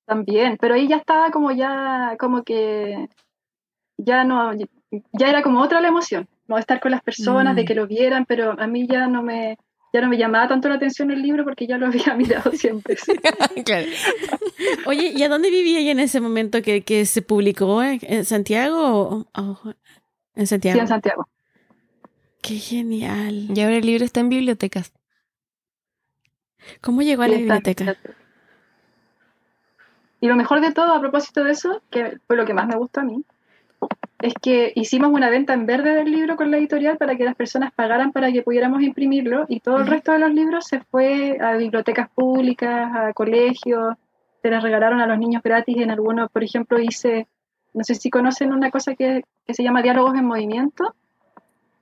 [0.06, 0.58] también.
[0.60, 3.08] Pero ahí ya estaba como ya, como que
[3.98, 4.52] ya no,
[5.13, 6.27] ya era como otra la emoción.
[6.47, 7.56] Como estar con las personas, Mm.
[7.56, 9.58] de que lo vieran, pero a mí ya no me,
[9.93, 12.97] ya no me llamaba tanto la atención el libro porque ya lo había mirado siempre.
[13.65, 13.88] claro.
[14.86, 17.82] Oye, ¿y a dónde vivía ella en ese momento que, que se publicó?
[17.82, 19.73] ¿En en Santiago o o-
[20.36, 20.79] en Sí, Santiago?
[20.82, 21.27] en Santiago.
[22.41, 23.47] Qué genial.
[23.56, 24.91] Y ahora el libro está en bibliotecas.
[26.82, 27.95] ¿Cómo llegó a la Sí, biblioteca?
[30.19, 32.75] Y lo mejor de todo, a propósito de eso, que fue lo que más me
[32.77, 33.23] gustó a mí,
[34.22, 37.36] es que hicimos una venta en verde del libro con la editorial para que las
[37.36, 41.38] personas pagaran para que pudiéramos imprimirlo y todo el resto de los libros se fue
[41.41, 43.96] a bibliotecas públicas, a colegios,
[44.41, 47.28] se les regalaron a los niños gratis en algunos, por ejemplo, hice,
[47.74, 50.93] no sé si conocen una cosa que, que se llama Diálogos en Movimiento,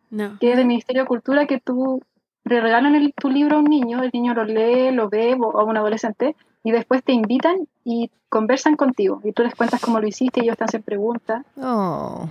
[0.10, 0.38] No.
[0.40, 2.02] que es del Ministerio de Cultura, que tú
[2.44, 5.60] le regalan el- tu libro a un niño, el niño lo lee, lo ve, o
[5.60, 9.22] a un adolescente, y después te invitan y conversan contigo.
[9.24, 11.44] Y tú les cuentas cómo lo hiciste y ellos te hacen preguntas.
[11.58, 12.30] Oh.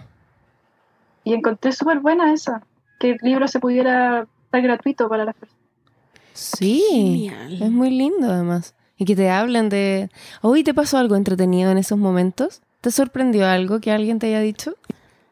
[1.24, 2.62] Y encontré súper buena esa,
[2.98, 5.60] que el libro se pudiera estar gratuito para las personas.
[6.32, 6.82] Sí.
[7.28, 7.62] Genial.
[7.62, 8.74] Es muy lindo además.
[8.96, 10.10] Y que te hablen de...
[10.42, 12.62] Hoy te pasó algo entretenido en esos momentos.
[12.80, 14.74] ¿Te sorprendió algo que alguien te haya dicho?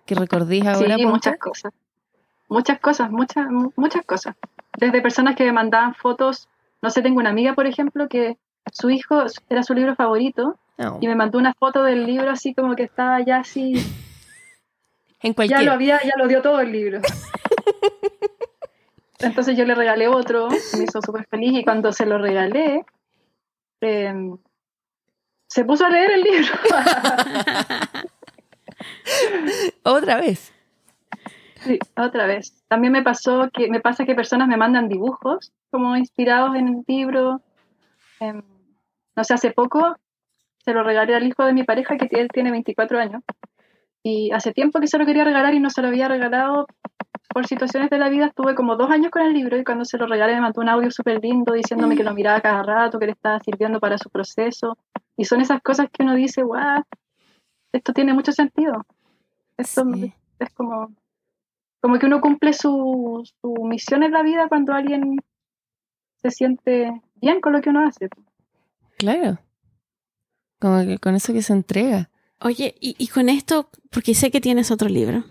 [0.06, 0.96] Que recordís ahora.
[0.96, 1.72] sí, muchas cosas.
[2.48, 4.36] Muchas cosas, muchas, mu- muchas cosas.
[4.78, 6.48] Desde personas que me mandaban fotos,
[6.80, 8.38] no sé, tengo una amiga, por ejemplo, que
[8.72, 10.98] su hijo era su libro favorito No.
[11.00, 13.74] y me mandó una foto del libro así como que estaba ya así
[15.20, 15.64] En ya cualquier...
[15.64, 17.00] lo había, ya lo dio todo el libro.
[19.18, 22.86] Entonces yo le regalé otro, me hizo súper feliz y cuando se lo regalé,
[23.80, 24.14] eh,
[25.48, 26.52] se puso a leer el libro.
[29.82, 30.52] Otra vez.
[31.60, 32.54] Sí, otra vez.
[32.68, 36.84] También me pasó que me pasa que personas me mandan dibujos como inspirados en el
[36.86, 37.40] libro.
[38.20, 38.42] Em,
[39.18, 39.96] no sé, hace poco
[40.58, 43.24] se lo regalé al hijo de mi pareja que él tiene 24 años.
[44.04, 46.68] Y hace tiempo que se lo quería regalar y no se lo había regalado
[47.34, 48.26] por situaciones de la vida.
[48.26, 50.68] Estuve como dos años con el libro y cuando se lo regalé me mandó un
[50.68, 54.08] audio súper lindo diciéndome que lo miraba cada rato, que le estaba sirviendo para su
[54.08, 54.78] proceso.
[55.16, 56.84] Y son esas cosas que uno dice, guau,
[57.72, 58.86] esto tiene mucho sentido.
[59.56, 60.14] Esto Sí.
[60.38, 60.92] es como,
[61.80, 65.16] como que uno cumple su, su misión en la vida cuando alguien
[66.22, 68.08] se siente bien con lo que uno hace.
[68.98, 69.38] Claro.
[70.60, 72.10] Como que con eso que se entrega.
[72.40, 75.24] Oye, y, y con esto, porque sé que tienes otro libro,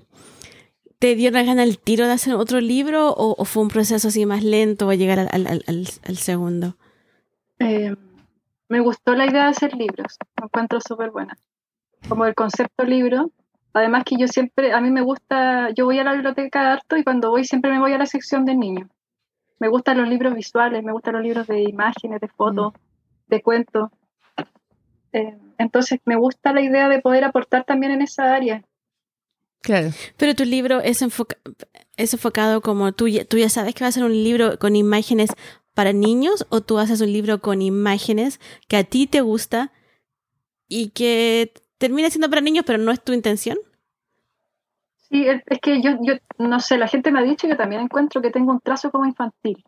[0.99, 4.07] ¿te dio la gana el tiro de hacer otro libro o, o fue un proceso
[4.07, 6.77] así más lento a llegar al, al- al- segundo?
[7.59, 7.95] Eh,
[8.69, 11.37] me gustó la idea de hacer libros, me encuentro súper buena.
[12.09, 13.31] Como el concepto libro.
[13.73, 17.03] Además que yo siempre, a mí me gusta, yo voy a la biblioteca harto y
[17.03, 18.89] cuando voy siempre me voy a la sección de niños.
[19.59, 22.73] Me gustan los libros visuales, me gustan los libros de imágenes, de fotos,
[23.27, 23.89] de cuentos.
[25.13, 28.63] Eh, entonces me gusta la idea de poder aportar también en esa área.
[29.61, 29.89] Claro.
[30.17, 31.37] Pero tu libro es, enfoca-
[31.97, 34.75] es enfocado como tú ya, tú ya sabes que va a ser un libro con
[34.75, 35.31] imágenes
[35.73, 39.71] para niños o tú haces un libro con imágenes que a ti te gusta
[40.67, 43.57] y que termina siendo para niños, pero no es tu intención.
[45.09, 48.21] Sí, es que yo, yo no sé, la gente me ha dicho que también encuentro
[48.21, 49.63] que tengo un trazo como infantil.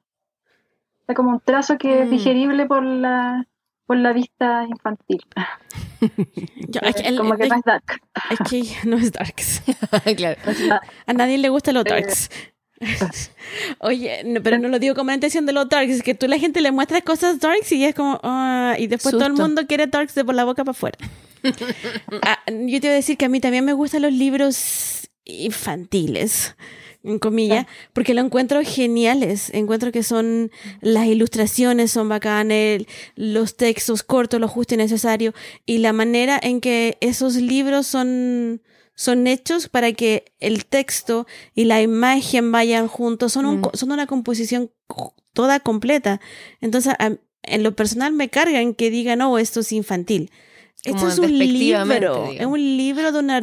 [1.01, 2.11] O sea, como un trazo que es Mm.
[2.11, 3.47] digerible por la,
[3.89, 5.19] por la vista infantil.
[6.69, 7.83] Yo- es, el- como que no es dark.
[8.29, 9.63] es que no es darks.
[10.15, 10.39] claro.
[10.45, 12.29] O sea, A nadie le gusta los Eh, darks.
[13.79, 16.27] Oye, no, pero no lo digo como la intención de los darks, es que tú
[16.27, 19.33] a la gente le muestras cosas darks y es como, ah, y después todo el
[19.33, 20.97] mundo quiere darks de por la boca para afuera.
[22.21, 26.55] Ah, yo te voy a decir que a mí también me gustan los libros infantiles,
[27.03, 29.49] en comillas, porque lo encuentro geniales.
[29.53, 32.83] Encuentro que son, las ilustraciones son bacanes,
[33.15, 35.33] los textos cortos, lo justo y necesario,
[35.65, 38.61] y la manera en que esos libros son,
[38.95, 43.69] son hechos para que el texto y la imagen vayan juntos, son, un Mm.
[43.73, 46.19] son una composición co- toda completa.
[46.59, 50.29] Entonces, a- en lo personal me cargan que digan, no, esto es infantil.
[50.83, 53.41] Esto Como es un libro, es un libro de un Ah.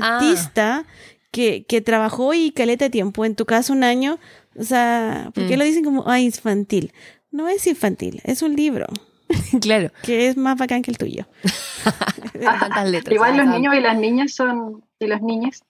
[1.37, 4.19] Que, que trabajó y caleta tiempo, en tu caso un año.
[4.59, 5.59] O sea, ¿por qué Mm.
[5.59, 6.93] lo dicen como, ah, infantil?
[7.31, 8.87] No es infantil, es un libro
[9.61, 9.91] claro.
[10.03, 11.27] que es más bacán que el tuyo.
[12.41, 13.13] Tantas letras.
[13.15, 15.63] igual los niños y las niñas son, y las niñas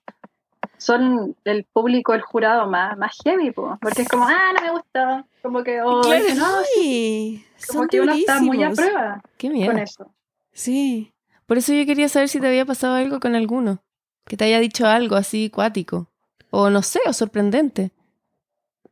[0.79, 4.71] son el público, el jurado más, más heavy, po, porque es como, ah, no me
[4.71, 8.63] gusta, como que, oh, Claro, es que no, sí, como son que uno está muy
[8.63, 9.73] a prueba Qué miedo.
[9.73, 10.13] con eso.
[10.53, 11.13] Sí.
[11.47, 13.81] Por eso yo quería saber si te había pasado algo con alguno.
[14.27, 16.09] Que te haya dicho algo así cuático.
[16.51, 17.93] O no sé, o sorprendente.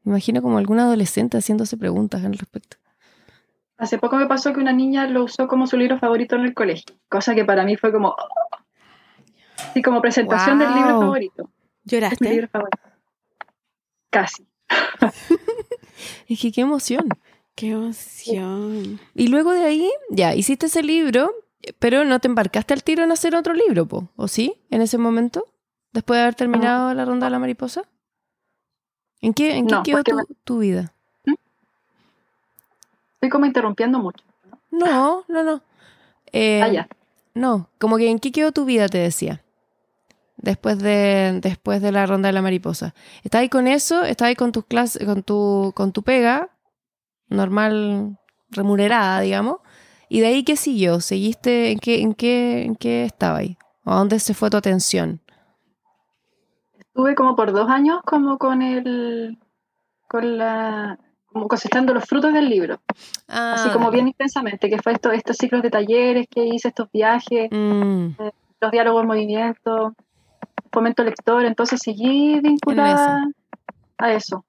[0.02, 2.76] Me imagino como algún adolescente haciéndose preguntas al respecto.
[3.76, 6.54] Hace poco me pasó que una niña lo usó como su libro favorito en el
[6.54, 8.14] colegio, cosa que para mí fue como,
[9.72, 11.42] sí, como presentación del libro favorito.
[11.42, 12.30] Es mi ¿Lloraste?
[12.30, 12.78] libro favorito.
[14.10, 14.46] Casi.
[16.28, 17.08] Es que qué emoción.
[17.54, 19.00] Qué emoción.
[19.14, 21.32] Y luego de ahí, ya, hiciste ese libro,
[21.78, 24.54] pero no te embarcaste al tiro en hacer otro libro, po, ¿o sí?
[24.70, 25.46] En ese momento,
[25.92, 27.82] después de haber terminado la ronda de la mariposa.
[29.20, 30.92] ¿En qué, en qué No, quedó tu, me- tu vida?
[33.14, 34.24] Estoy como interrumpiendo mucho.
[34.70, 35.62] No, no, no.
[36.32, 36.88] Eh, Ah, ya.
[37.34, 39.42] No, como que en qué quedó tu vida, te decía.
[40.36, 42.94] Después de, después de la ronda de la mariposa.
[43.22, 44.02] ¿Estás ahí con eso?
[44.04, 46.50] ¿Estás ahí con tus clases, con tu, con tu pega?
[47.28, 48.18] Normal,
[48.50, 49.58] remunerada, digamos.
[50.14, 51.00] ¿Y de ahí qué siguió?
[51.00, 53.58] ¿Seguiste en qué, en qué, en qué estaba ahí?
[53.84, 55.20] ¿A dónde se fue tu atención?
[56.78, 59.40] Estuve como por dos años como con el,
[60.06, 61.00] con la,
[61.32, 62.78] como cosechando los frutos del libro,
[63.26, 67.50] así como bien intensamente, que fue esto, estos ciclos de talleres que hice, estos viajes,
[67.50, 68.10] Mm,
[68.60, 69.94] los diálogos en movimiento,
[70.70, 73.26] fomento lector, entonces seguí vinculada
[73.98, 74.44] a eso.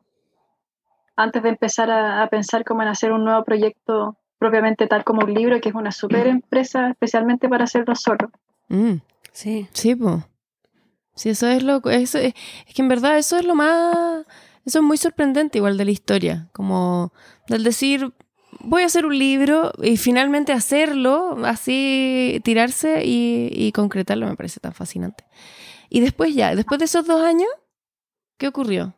[1.16, 5.24] Antes de empezar a, a pensar como en hacer un nuevo proyecto propiamente tal como
[5.26, 8.30] un libro, que es una super empresa especialmente para hacerlo solo.
[8.70, 8.96] mm.
[9.32, 9.68] Sí.
[9.74, 10.24] Sí, pues.
[11.16, 12.34] Sí, eso es lo eso es,
[12.68, 14.26] es que en verdad eso es lo más
[14.66, 17.12] eso es muy sorprendente igual de la historia, como
[17.48, 18.12] del decir
[18.60, 24.60] voy a hacer un libro y finalmente hacerlo, así tirarse y, y concretarlo me parece
[24.60, 25.24] tan fascinante.
[25.90, 27.50] Y después ya, después de esos dos años,
[28.38, 28.96] ¿qué ocurrió?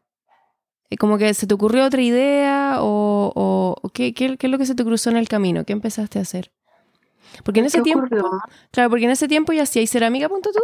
[1.00, 3.57] Como que se te ocurrió otra idea o- o
[3.94, 6.24] qué, qué, qué es lo que se te cruzó en el camino, ¿qué empezaste a
[6.24, 6.52] hacer?
[7.44, 8.24] Porque en ese ¿Qué tiempo, ocurrió?
[8.72, 10.60] claro, porque en ese tiempo ya hacíais cerámica, punto tú.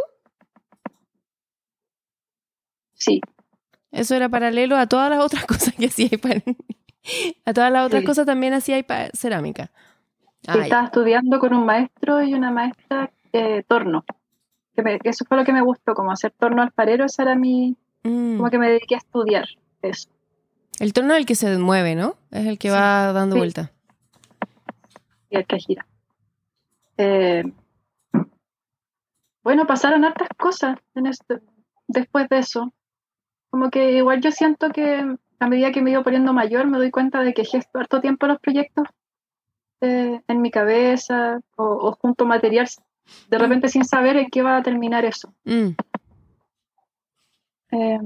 [2.93, 3.19] Sí,
[3.91, 6.41] Eso era paralelo a todas las otras cosas que hacía para...
[7.45, 8.05] A todas las otras Sí.
[8.07, 9.71] cosas también hacía pa- cerámica.
[10.47, 10.63] Ah, ya.
[10.63, 14.05] estaba estudiando con un maestro y una maestra eh, torno.
[14.73, 17.35] Que me- que eso fue lo que me gustó, como hacer torno alfarero, esa era
[17.35, 18.37] mi, Mm.
[18.37, 19.45] como que me dediqué a estudiar
[19.81, 20.07] eso.
[20.79, 22.15] El torno es el que se mueve, ¿no?
[22.31, 22.73] Es el que Sí.
[22.73, 23.39] va dando Sí.
[23.39, 23.71] vuelta.
[25.29, 25.87] y el que gira.
[26.97, 27.43] Eh,
[29.43, 31.39] bueno, pasaron hartas cosas en esto,
[31.87, 32.71] después de eso.
[33.49, 36.91] Como que igual yo siento que a medida que me iba poniendo mayor me doy
[36.91, 38.85] cuenta de que gesto harto tiempo los proyectos
[39.81, 42.67] eh, en mi cabeza o, o junto material
[43.27, 45.33] de repente sin saber en qué va a terminar eso.
[45.45, 45.69] Mm.
[47.71, 47.99] Eh,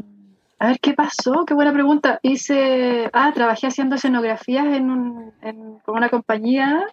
[0.59, 1.45] a ver, ¿qué pasó?
[1.45, 2.19] Qué buena pregunta.
[2.23, 6.85] Hice, ah, trabajé haciendo escenografías en, un, en con una compañía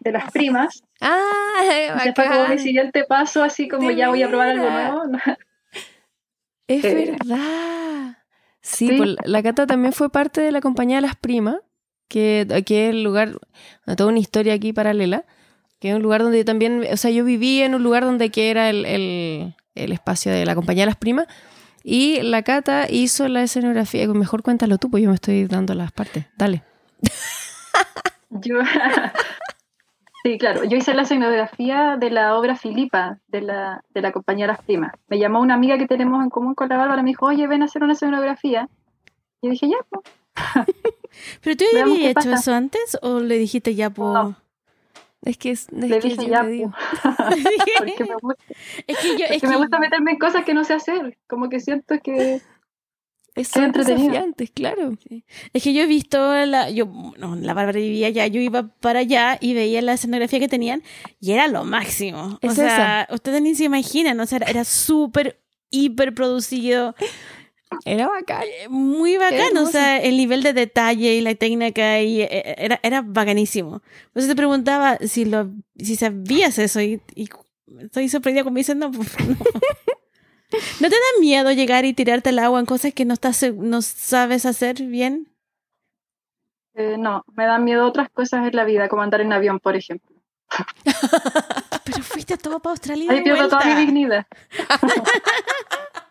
[0.00, 0.82] de las primas.
[1.00, 1.16] ¡Ah!
[2.00, 5.02] Ese fue como mi siguiente paso, así como ya voy a probar algo nuevo.
[6.68, 7.16] Es Eh.
[7.18, 8.16] verdad.
[8.60, 8.96] Sí, Sí.
[8.96, 11.58] pues, la Cata también fue parte de la compañía de las primas,
[12.08, 13.38] que, que es el lugar,
[13.96, 15.24] toda una historia aquí paralela,
[15.78, 18.30] que es un lugar donde yo también, o sea, yo viví en un lugar donde
[18.30, 21.26] que era el, el- el espacio de la compañía de las primas,
[21.88, 25.92] y la Cata hizo la escenografía, mejor cuéntalo tú, pues yo me estoy dando las
[25.92, 26.64] partes, dale.
[28.28, 28.56] Yo,
[30.24, 30.64] sí, claro.
[30.64, 34.94] Yo hice la escenografía de la obra Filipa de la, de la compañía Las Primas.
[35.06, 37.62] Me llamó una amiga que tenemos en común con la Bárbara, me dijo, oye, ven
[37.62, 38.68] a hacer una escenografía.
[39.40, 40.02] Y yo dije, ya, pues.
[41.40, 42.34] ¿Pero tú ya habías hecho pasa.
[42.34, 44.12] eso antes o le dijiste ya por...?
[44.12, 44.36] No.
[45.26, 46.72] Es que es, es Le que dije, yo ya, te digo.
[47.78, 48.44] porque me gusta,
[48.86, 49.24] es que yo...
[49.26, 51.18] es Es que me gusta meterme en cosas que no sé hacer.
[51.26, 52.40] Como que siento que...
[53.34, 54.08] Es son entretenido.
[54.08, 54.96] desafiantes, claro.
[55.52, 56.86] Es que yo he visto, la, yo,
[57.18, 60.82] no, la Bárbara vivía allá, yo iba para allá y veía la escenografía que tenían
[61.20, 62.38] y era lo máximo.
[62.40, 65.38] O Es sea, ustedes ni se imaginan, o sea, era, era súper,
[65.70, 66.94] hiper producido,
[67.84, 68.42] Era bacán.
[68.42, 72.80] eh, muy bacán, o sea, el nivel de detalle y la técnica y eh, era,
[72.82, 73.82] era bacanísimo.
[74.14, 77.28] Eso te preguntaba si lo, si sabías eso y, y
[77.80, 78.98] estoy sorprendida como dicen, no, no.
[80.80, 83.82] ¿No te da miedo llegar y tirarte al agua en cosas que no, estás, no
[83.82, 85.28] sabes hacer bien?
[86.74, 89.76] eh, no, me dan miedo otras cosas en la vida, como andar en avión, por
[89.76, 90.14] ejemplo.
[91.84, 93.10] Pero fuiste todo para Australia.
[93.10, 94.26] Ahí pierdo toda mi dignidad.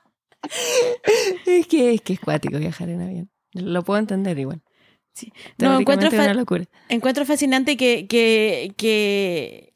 [1.45, 3.31] Es que es que es cuático viajar en avión.
[3.53, 4.61] Lo puedo entender igual.
[5.13, 5.31] Sí.
[5.57, 6.65] No, encuentro, una locura.
[6.89, 9.73] encuentro fascinante que, que, que,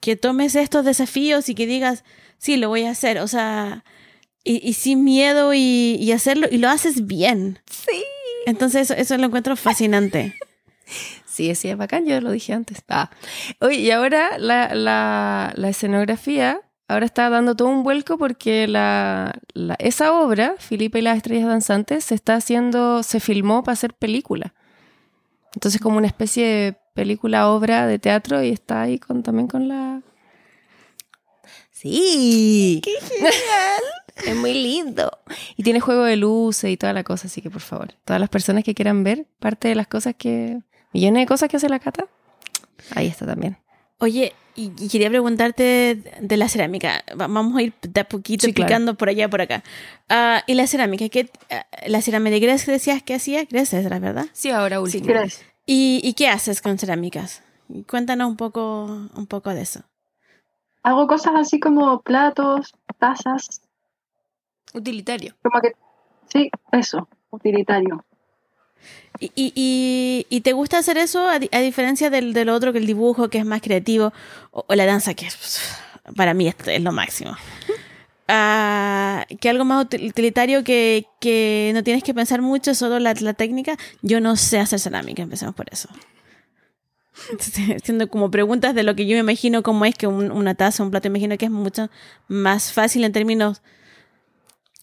[0.00, 2.04] que tomes estos desafíos y que digas,
[2.36, 3.18] sí, lo voy a hacer.
[3.18, 3.84] O sea,
[4.44, 7.60] y, y sin miedo y, y hacerlo, y lo haces bien.
[7.70, 8.04] Sí.
[8.44, 10.34] Entonces, eso, eso lo encuentro fascinante.
[11.24, 12.82] Sí, sí, es bacán, yo lo dije antes.
[12.88, 13.08] Ah.
[13.60, 19.32] Oye, y ahora la, la, la escenografía, ahora está dando todo un vuelco porque la,
[19.54, 23.94] la- esa obra, Filipe y las estrellas danzantes, se está haciendo, se filmó para hacer
[23.94, 24.54] película.
[25.54, 29.68] Entonces como una especie de película, obra de teatro y está ahí con, también con
[29.68, 30.00] la...
[31.70, 32.80] Sí.
[32.82, 33.82] ¡Qué genial!
[34.26, 35.10] es muy lindo.
[35.56, 38.28] Y tiene juego de luces y toda la cosa, así que por favor, todas las
[38.28, 40.60] personas que quieran ver parte de las cosas que...
[40.92, 42.06] Millones de cosas que hace la cata.
[42.94, 43.56] Ahí está también.
[44.02, 47.04] Oye, y, y quería preguntarte de la cerámica.
[47.12, 48.66] Va- Vamos a ir de a poquito Sí, claro.
[48.68, 49.62] picando por allá, por acá.
[50.08, 53.44] Ah, y la cerámica, ¿qué, ah, la cerámica de Grecia decías que hacía?
[53.44, 54.26] Grecia, ¿era verdad?
[54.32, 55.06] Sí, ahora último.
[55.06, 55.44] Gracias.
[55.66, 57.44] ¿Y, y qué haces con cerámicas?
[57.88, 59.84] Cuéntanos un poco, un poco de eso.
[60.82, 63.62] Hago cosas así como platos, tazas,
[64.74, 65.34] Utilitario.
[65.42, 65.72] como que,
[66.28, 68.04] sí, eso, utilitario.
[69.20, 72.86] ¿Y, y, y- te gusta hacer eso a, a diferencia del, del otro, que el
[72.86, 74.12] dibujo, que es más creativo,
[74.50, 75.60] o, la danza, que es,
[76.16, 77.36] para mí es, lo máximo?
[78.34, 83.12] Ah, que algo más util- utilitario que, que no tienes que pensar mucho, solo la,
[83.20, 83.76] la técnica.
[84.00, 85.88] Yo no sé hacer cerámica, empecemos por eso.
[87.76, 90.82] Haciendo como preguntas de lo que yo me imagino cómo es que un- una taza,
[90.82, 91.90] un plato, imagino que es mucho
[92.28, 93.60] más fácil en términos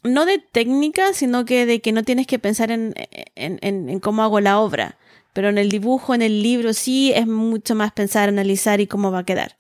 [0.04, 2.94] no de técnica, sino que de que no tienes que pensar en,
[3.36, 4.96] en, en- cómo hago la obra.
[5.34, 9.12] Pero en el dibujo, en el libro, sí es mucho más pensar, analizar y cómo
[9.12, 9.56] va a quedar.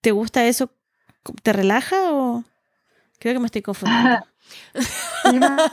[0.00, 0.70] ¿Te gusta eso?
[1.42, 2.44] ¿Te relaja o...?
[3.18, 4.20] Creo que me estoy confundiendo.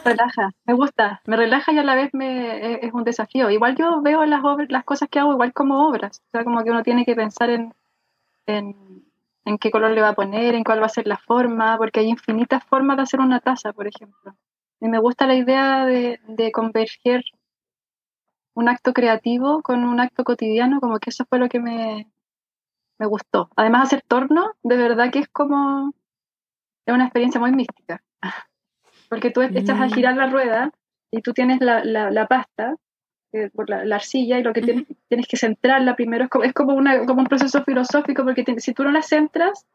[0.05, 3.49] Me relaja, me gusta, me relaja y a la vez me, es, es un desafío.
[3.49, 6.63] Igual yo veo las obras, las cosas que hago igual como obras, o sea, como
[6.63, 7.73] que uno tiene que pensar en,
[8.47, 9.00] en,
[9.45, 11.99] en qué color le va a poner, en cuál va a ser la forma, porque
[12.01, 14.35] hay infinitas formas de hacer una taza, por ejemplo.
[14.79, 17.23] Y me gusta la idea de, de converger
[18.53, 22.11] un acto creativo con un acto cotidiano, como que eso fue lo que me,
[22.99, 23.49] me gustó.
[23.55, 25.93] Además, hacer torno, de verdad que es como,
[26.85, 28.03] es una experiencia muy mística.
[29.09, 29.89] Porque tú echas a Mm.
[29.91, 30.71] girar la rueda
[31.11, 32.75] y tú tienes la, la, la pasta
[33.33, 36.43] eh, por la, la arcilla y lo que tienes, tienes que centrarla primero es como,
[36.43, 39.65] es como, una, como un proceso filosófico porque te- si tú no la centras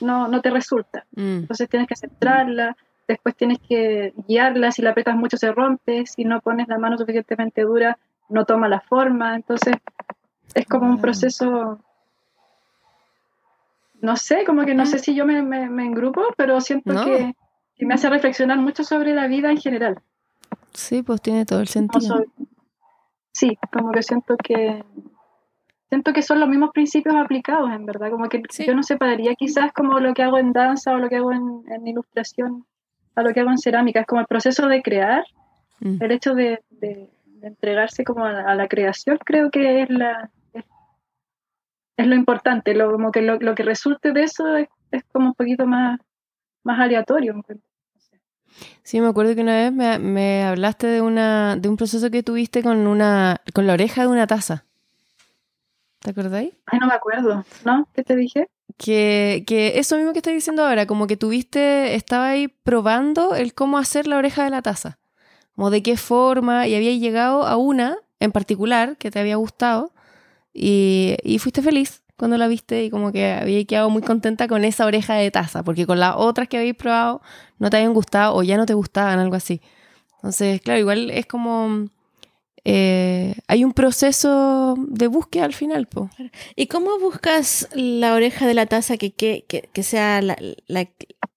[0.00, 1.04] no, no te resulta.
[1.14, 1.40] Mm.
[1.42, 6.24] Entonces tienes que centrarla, después tienes que guiarla, si la apretas mucho se rompe, si
[6.24, 7.98] no pones la mano suficientemente dura
[8.28, 9.74] no toma la forma, entonces
[10.54, 11.02] es como un Wow.
[11.02, 11.80] proceso,
[14.00, 14.86] no sé, como que no Ah.
[14.86, 17.04] sé si yo me, me, me engrupo, pero siento No.
[17.04, 17.34] que,
[17.76, 20.00] que me hace reflexionar mucho sobre la vida en general.
[20.72, 22.24] Sí, pues tiene todo el sentido.
[23.32, 24.84] Sí, como que siento que
[25.88, 28.64] siento que son los mismos principios aplicados, en verdad, como que Sí.
[28.66, 31.64] yo no separaría quizás como lo que hago en danza o lo que hago en,
[31.68, 32.64] en ilustración
[33.14, 35.24] a lo que hago en cerámica, es como el proceso de crear,
[35.80, 36.02] Mm.
[36.02, 39.90] el hecho de, de- de entregarse como a la, a la creación, creo que es
[39.90, 40.64] la es,
[41.96, 45.26] es lo importante, lo, como que lo, lo que resulte de eso es, es como
[45.28, 45.98] un poquito más,
[46.62, 47.34] más aleatorio.
[48.82, 52.22] Sí, me acuerdo que una vez me, me hablaste de una de un proceso que
[52.22, 54.64] tuviste con una con la oreja de una taza.
[56.00, 56.52] ¿Te acordáis?
[56.66, 57.88] Ay, no me acuerdo, ¿no?
[57.94, 58.48] ¿Qué te dije?
[58.76, 63.54] Que, que eso mismo que estoy diciendo ahora, como que tuviste, estaba ahí probando el
[63.54, 64.98] cómo hacer la oreja de la taza,
[65.54, 69.92] como de qué forma, y había llegado a una en particular que te había gustado,
[70.52, 74.64] y, y fuiste feliz cuando la viste y como que había quedado muy contenta con
[74.64, 77.20] esa oreja de taza, porque con las otras que habéis probado
[77.58, 79.60] no te habían gustado o ya no te gustaban, algo así.
[80.16, 81.88] Entonces, claro, igual es como...
[82.64, 86.10] eh, hay un proceso de búsqueda al final, po.
[86.54, 90.36] ¿Y cómo buscas la oreja de la taza que, que, que, que sea la,
[90.68, 90.88] la,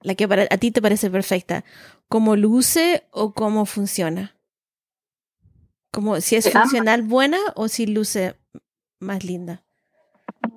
[0.01, 1.65] la que para, a ti te parece perfecta?
[2.07, 4.35] ¿Cómo luce o cómo funciona?
[5.91, 8.35] Como si es funcional buena o si luce
[8.99, 9.64] más linda.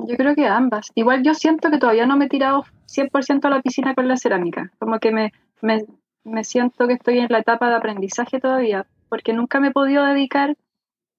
[0.06, 0.90] Yo creo que ambas.
[0.94, 4.16] Igual yo siento que todavía no me he tirado 100% a la piscina con la
[4.16, 4.70] cerámica.
[4.78, 5.84] Como que me, me,
[6.24, 10.04] me siento que estoy en la etapa de aprendizaje todavía, porque nunca me he podido
[10.04, 10.56] dedicar,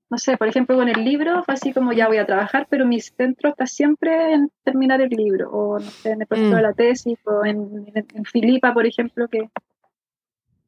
[0.09, 2.85] no sé, por ejemplo, con el libro, fue así como ya voy a trabajar, pero
[2.85, 6.55] mi centro está siempre en terminar el libro, o no sé, en el proceso Mm.
[6.55, 9.49] de la tesis, o en, en, en Filipa, por ejemplo, que,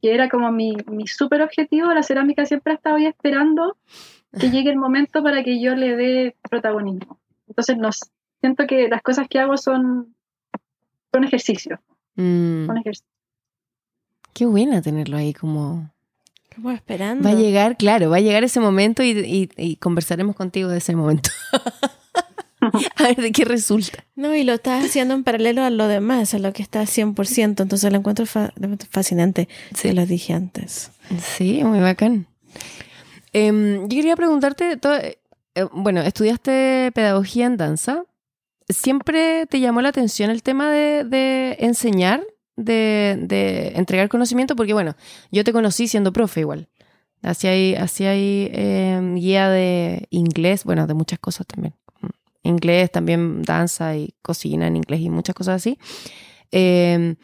[0.01, 1.93] que era como mi, mi súper objetivo.
[1.93, 3.77] La cerámica siempre ha estado ahí esperando
[4.39, 7.17] que llegue el momento para que yo le dé protagonismo.
[7.51, 7.89] Entonces, no,
[8.39, 10.15] siento que las cosas que hago son,
[11.13, 11.79] son ejercicios.
[12.15, 13.09] Mm, Son ejercicios.
[14.33, 15.91] qué buena tenerlo ahí como...
[16.55, 17.23] Como esperando.
[17.23, 20.79] Va a llegar, claro, va a llegar ese momento y, y- y conversaremos contigo de
[20.79, 21.29] ese momento.
[22.61, 24.03] a ver de qué resulta.
[24.15, 27.61] No, y lo estás haciendo en paralelo a lo demás, a lo que está 100%.
[27.61, 29.47] Entonces lo encuentro fa- lo encuentro fascinante.
[29.73, 30.91] Se lo dije antes.
[31.21, 32.27] Sí, muy bacán.
[33.33, 34.75] Em, yo quería preguntarte,
[35.55, 38.05] eh, bueno, estudiaste pedagogía en danza.
[38.69, 42.23] ¿Siempre te llamó la atención el tema de, enseñar,
[42.55, 44.55] de, entregar conocimiento?
[44.55, 44.95] Porque bueno,
[45.31, 46.69] yo te conocí siendo profe igual.
[47.21, 51.75] Hacía ahí em, guía de inglés, bueno, de muchas cosas también.
[52.43, 55.77] Inglés, también danza y cocina en inglés y muchas cosas así.
[56.51, 57.17] Em,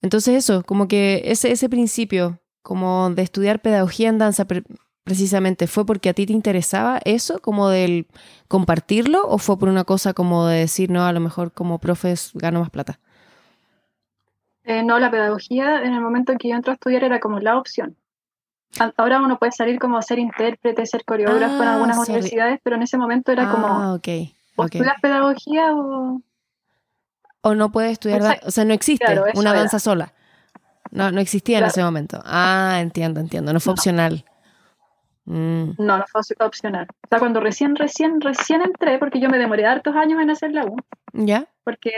[0.00, 4.46] entonces eso, como que ese, ese principio, como de estudiar pedagogía en danza,
[5.04, 8.06] precisamente, ¿fue porque a ti te interesaba eso, como del
[8.48, 12.30] compartirlo, o fue por una cosa como de decir, no, a lo mejor como profes
[12.34, 12.98] gano más plata?
[14.64, 17.40] Eh, no, la pedagogía en el momento en que yo entré a estudiar era como
[17.40, 17.96] la opción.
[18.96, 22.10] Ahora uno puede salir como a ser intérprete, ser coreógrafo en Ah, algunas sorry.
[22.12, 24.08] universidades, pero en ese momento era como, ah, ok.
[24.56, 24.74] o ok.
[24.74, 26.22] estudias pedagogía o...
[27.42, 28.46] O no puedes estudiar, Exacto.
[28.46, 29.58] o sea, no existe Claro, una era.
[29.58, 30.12] danza sola.
[30.92, 32.22] No, no existía en ese momento.
[32.24, 33.52] Ah, entiendo, entiendo.
[33.52, 33.74] No fue No.
[33.74, 34.24] opcional.
[35.24, 36.86] Mm, No, no fue opcional.
[37.04, 40.52] O sea, cuando recién, recién, recién entré, porque yo me demoré hartos años en hacer
[40.52, 40.76] la U,
[41.12, 41.46] ¿Ya?
[41.64, 41.92] porque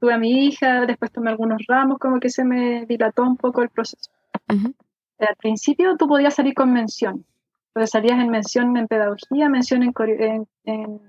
[0.00, 3.62] tuve a mi hija, después tomé algunos ramos, como que se me dilató un poco
[3.62, 4.10] el proceso.
[4.52, 4.74] Ujú.
[5.18, 7.24] Al principio tú podías salir con mención.
[7.68, 11.00] Entonces salías en mención en pedagogía, mención en, core- en- en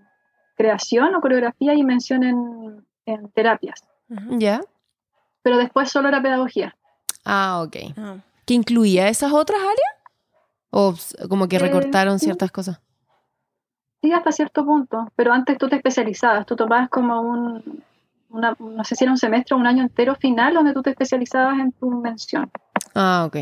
[0.56, 3.84] creación o coreografía y mención en, en terapias.
[4.32, 4.62] ¿Ya?
[5.44, 6.76] Pero después solo era pedagogía.
[7.24, 7.76] Ah, ok.
[7.98, 8.18] Ah.
[8.46, 9.97] ¿Que incluía esas otras áreas?
[10.70, 10.94] ¿O
[11.30, 12.82] como que Eh, recortaron ciertas cosas?
[14.02, 15.12] Sí, hasta cierto punto.
[15.16, 16.46] Pero antes tú te especializabas.
[16.46, 17.84] Tú tomabas como un,
[18.30, 20.92] una, no sé si era un semestre o un año entero final donde tú te
[20.92, 22.52] especializabas en tu mención.
[22.94, 23.38] Ah, ok.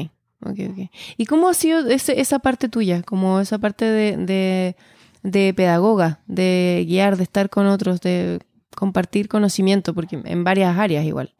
[0.45, 0.89] Ok, ok.
[1.17, 3.01] ¿Y cómo ha sido ese- esa parte tuya?
[3.03, 4.75] Como esa parte de, de,
[5.23, 8.39] de pedagoga, de guiar, de estar con otros, de
[8.75, 11.33] compartir conocimiento, porque en varias áreas igual.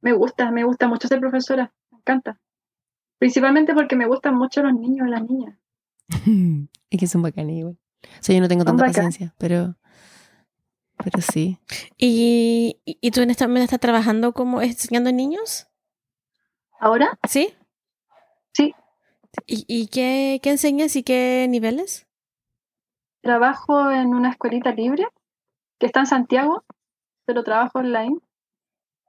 [0.00, 1.72] Me gusta, me gusta mucho ser profesora.
[1.90, 2.38] Me encanta.
[3.20, 5.56] Principalmente porque me gustan mucho los niños y las niñas.
[6.90, 7.78] es que son bacanes igual.
[8.02, 9.76] O sea, yo no tengo Son tanta paciencia, pero,
[10.96, 11.60] pero sí.
[11.96, 15.68] ¿Y, y y tú en esta momento estás trabajando como enseñando niños?
[16.80, 17.54] Ahora, ¿Sí?
[18.52, 18.74] sí,
[19.46, 22.08] ¿Y, y qué, qué enseñas y qué niveles?
[23.20, 25.06] trabajo en una escuelita libre
[25.78, 26.64] que está en Santiago,
[27.24, 28.18] pero trabajo online,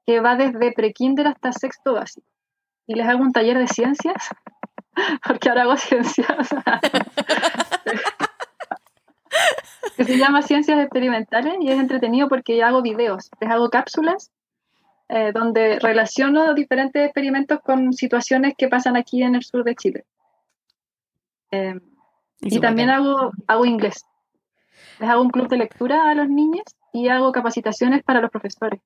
[0.05, 2.28] que va desde prekinder hasta sexto básico.
[2.91, 4.27] Y les hago un taller de ciencias,
[5.25, 6.49] porque ahora hago ciencias.
[9.95, 14.29] que se llama Ciencias Experimentales y es entretenido porque hago videos, les hago cápsulas
[15.07, 20.03] eh, donde relaciono diferentes experimentos con situaciones que pasan aquí en el sur de Chile.
[21.51, 21.79] Eh,
[22.41, 24.03] y también hago, hago inglés.
[24.99, 28.81] Les hago un club de lectura a los niños y hago capacitaciones para los profesores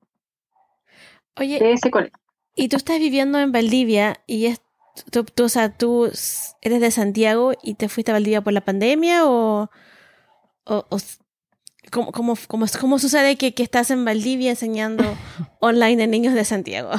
[1.40, 2.16] Oye, de ese colegio.
[2.56, 4.62] Y tú estás viviendo en Valdivia y es,
[5.10, 6.06] tú, tú, o sea, tú
[6.62, 9.70] eres de Santiago y te fuiste a Valdivia por la pandemia o,
[10.64, 10.96] o, o
[11.92, 15.04] ¿cómo, cómo, cómo, cómo sucede que, que estás en Valdivia enseñando
[15.60, 16.92] online a niños de Santiago?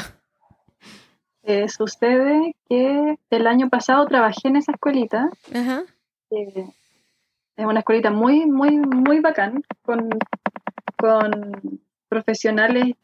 [1.44, 5.30] Eh, sucede que el año pasado trabajé en esa escuelita.
[5.54, 5.84] Ajá.
[6.30, 6.68] eh,
[7.56, 10.10] es una escuelita muy, muy, muy bacán, con,
[10.98, 12.96] con profesionales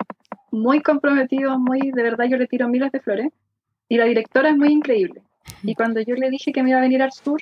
[0.54, 3.32] muy comprometidos, muy, de verdad yo le tiro miles de flores.
[3.90, 5.22] Y la directora es muy increíble.
[5.64, 7.42] Y cuando yo le dije que me iba a venir al sur,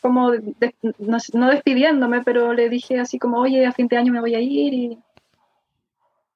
[0.00, 4.12] como de- no, no despidiéndome, pero le dije así como, oye, a fin de año
[4.12, 4.98] me voy a ir y,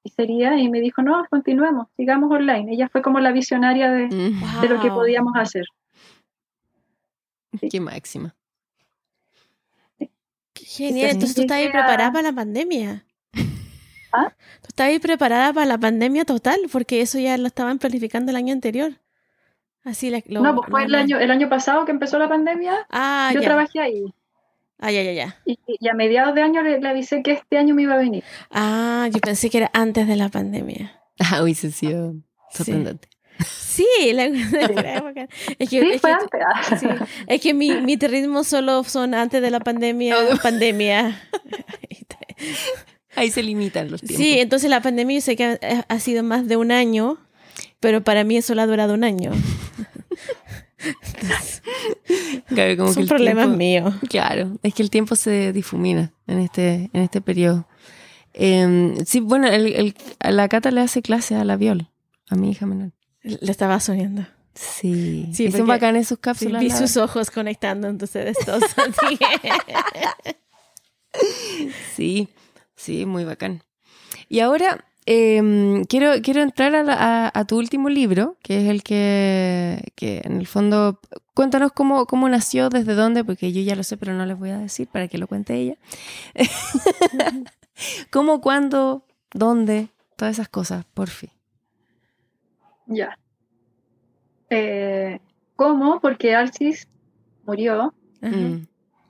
[0.03, 2.71] y sería, y me dijo, no, continuemos, sigamos online.
[2.73, 4.07] Ella fue como la visionaria de,
[4.61, 5.65] de lo que podíamos hacer.
[7.69, 8.33] Qué máxima.
[10.53, 11.09] Qué genial.
[11.09, 11.15] Sí.
[11.15, 13.05] Entonces tú estabas preparada para la pandemia.
[14.11, 14.31] ¿Ah?
[14.77, 18.93] Ahí preparada para la pandemia total, porque eso ya lo estaban planificando el año anterior.
[19.83, 22.87] Así la, lo- no, pues fue el año, el año pasado que empezó la pandemia,
[22.89, 23.47] Ah, yo ya.
[23.47, 24.03] trabajé ahí.
[24.79, 25.37] Ah, ya, ya, ya.
[25.45, 27.97] Y, y a mediados de año le, le avisé que este año me iba a
[27.97, 28.23] venir.
[28.49, 30.99] Ah, yo pensé que era antes de la pandemia.
[31.19, 32.13] Ah, hubiese sido
[32.49, 32.57] Sí.
[32.63, 33.07] sorprendente.
[33.47, 34.25] Sí, la,
[35.59, 36.41] es que, Sí, es fue que- antes.
[36.47, 36.77] ah.
[36.77, 36.87] sí,
[37.27, 41.21] es que mi, mi ritmo solo son antes de la pandemia, pandemia.
[43.15, 44.17] Ahí se limitan los tiempos.
[44.17, 45.57] Sí, entonces la pandemia yo sé que ha,
[45.87, 47.17] ha sido más de un año,
[47.79, 49.31] pero para mí eso ha durado un año.
[52.47, 53.93] Claro, como que Son el problemas tiempo- míos.
[54.09, 57.67] Claro, es que el tiempo se difumina en este, en este periodo.
[58.33, 61.89] Eh, sí, bueno, el, el- a la Cata le hace clase a la Viol,
[62.29, 62.91] a mi hija menor.
[63.21, 64.25] Le estaba soñando.
[64.55, 66.61] Sí, Sí, son bacanas sus Sí, cápsulas.
[66.61, 68.19] vi la sus ojos conectando así
[69.17, 70.35] que-
[71.95, 72.27] Sí,
[72.75, 73.63] sí, muy bacán.
[74.29, 78.69] Y ahora eh, quiero, quiero entrar a, la- a- a tu último libro, que es
[78.69, 80.99] el que, que en el fondo,
[81.33, 84.51] cuéntanos cómo, cómo nació, desde dónde, porque yo ya lo sé, pero no les voy
[84.51, 85.75] a decir para que lo cuente ella.
[88.11, 89.03] ¿Cómo, cuándo,
[89.33, 89.89] dónde?
[90.15, 91.31] Todas esas cosas, por fin.
[92.85, 93.17] Ya.
[94.49, 95.19] Eh,
[95.55, 95.99] ¿Cómo?
[95.99, 96.87] Porque Alcis
[97.45, 97.93] murió,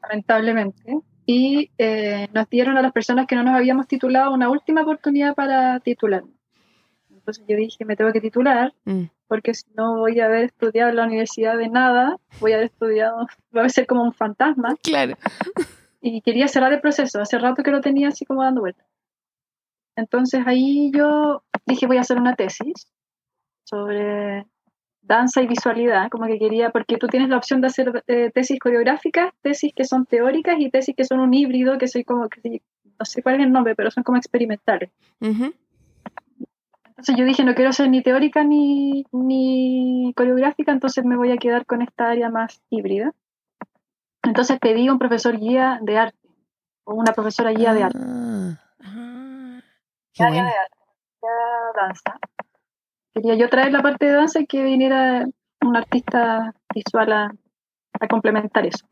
[0.01, 4.81] lamentablemente, y eh, nos dieron a las personas que no nos habíamos titulado una última
[4.81, 6.31] oportunidad para titularnos.
[7.09, 9.03] Entonces yo dije, me tengo que titular, mm.
[9.27, 12.67] porque si no voy a haber estudiado en la universidad de nada, voy a haber
[12.67, 15.15] estudiado, va a ser como un fantasma, Claro.
[16.01, 18.85] y quería cerrar el proceso, hace rato que lo tenía así como dando vueltas.
[19.95, 22.91] Entonces ahí yo dije, voy a hacer una tesis
[23.63, 24.45] sobre
[25.03, 28.59] danza y visualidad, como que quería, porque tú tienes la opción de hacer eh, tesis
[28.59, 32.61] coreográficas, tesis que son teóricas y tesis que son un híbrido, que soy como, que,
[32.99, 34.89] no sé cuál es el nombre, pero son como experimentales.
[35.21, 41.37] Entonces yo dije, no quiero ser ni teórica ni, ni coreográfica, entonces me voy a
[41.37, 43.13] quedar con esta área más híbrida.
[44.23, 46.29] Entonces pedí a un profesor guía de arte,
[46.85, 47.99] o una profesora guía de arte.
[48.01, 49.61] Ah, Ah.
[50.13, 50.49] qué área bueno.
[50.49, 50.77] de arte,
[51.21, 52.19] de danza.
[53.13, 55.25] Quería yo traer la parte de danza y que viniera
[55.61, 57.31] un artista visual a,
[57.99, 58.85] a complementar eso.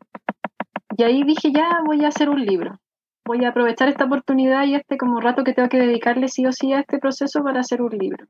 [0.96, 2.78] Y ahí dije, ya voy a hacer un libro.
[3.24, 6.52] Voy a aprovechar esta oportunidad y este como rato que tengo que dedicarle sí o
[6.52, 8.26] sí a este proceso para hacer un libro.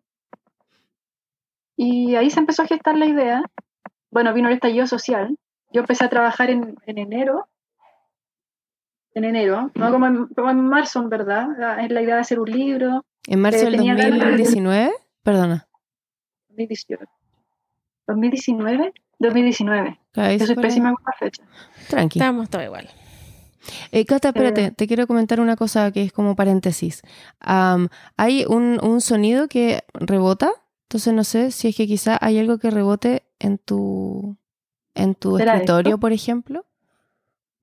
[1.76, 3.42] Y ahí se empezó a gestar la idea.
[4.10, 5.36] Bueno, vino el estallido social.
[5.72, 7.48] Yo empecé a trabajar en, en enero.
[9.14, 11.80] En enero, no como en, como en marzo, en verdad.
[11.80, 13.04] Es la idea de hacer un libro.
[13.26, 14.92] ¿En marzo Eh, del tenía ganas de- 2019?
[15.22, 15.66] Perdona.
[16.56, 17.04] 2018.
[18.06, 18.92] ¿2019?
[19.18, 20.00] 2019.
[20.12, 21.42] Claro, ahí Yo soy pésima con la fecha.
[21.88, 22.18] Tranqui.
[22.18, 22.88] Estamos todo igual.
[23.92, 24.70] Eh, Cata, espérate, Eh.
[24.72, 27.02] te quiero comentar una cosa que es como paréntesis.
[27.40, 30.50] Hay un, un sonido que rebota,
[30.88, 34.36] entonces no sé si es que quizá hay algo que rebote en tu,
[34.94, 36.00] en tu ¿Será escritorio, esto?
[36.00, 36.66] por ejemplo.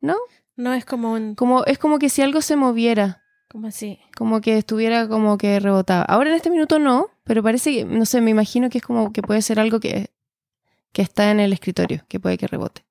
[0.01, 0.15] ¿No?
[0.55, 1.35] No es como un.
[1.35, 3.99] Como, es como que si algo se moviera, Como así.
[4.17, 6.03] como que estuviera como que rebotaba.
[6.03, 9.13] Ahora en este minuto no, pero parece que, no sé, me imagino que es como
[9.13, 10.09] que puede ser algo que,
[10.91, 12.83] que está en el escritorio, que puede que rebote.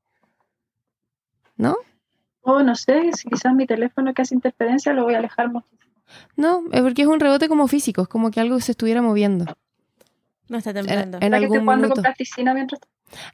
[1.57, 1.77] ¿No?
[2.43, 5.93] O no sé, si quizás mi teléfono que hace interferencia lo voy a alejar muchísimo.
[6.37, 9.45] No, es porque es un rebote como físico, es como que algo se estuviera moviendo.
[10.49, 11.17] No está En, temblando.
[11.19, 12.81] en ¿Será que estoy algún con plasticina mientras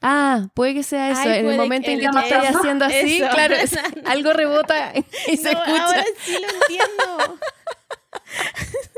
[0.01, 1.21] Ah, puede que sea eso.
[1.23, 2.59] Ay, en el momento que- en que tú pasando.
[2.61, 3.29] haciendo así, Eso.
[3.31, 4.93] claro, es- algo rebota
[5.31, 5.85] y se No, escucha.
[5.85, 7.39] Ahora sí lo entiendo.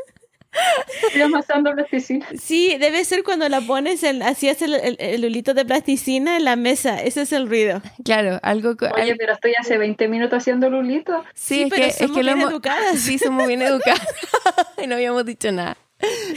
[1.07, 2.27] estoy amasando plasticina?
[2.41, 6.37] Sí, debe ser cuando la pones, en, así es el, el, el hulito de plasticina
[6.37, 7.03] en la mesa.
[7.03, 7.83] Ese es el ruido.
[8.05, 8.75] Claro, algo.
[8.95, 11.25] Oye, al- pero estoy hace 20 minutos haciendo lulito.
[11.35, 12.99] sí, sí, es pero que, es somos que lo bien hemos- educadas.
[13.07, 14.07] Sí, somos bien educadas.
[14.83, 15.77] y no habíamos dicho nada.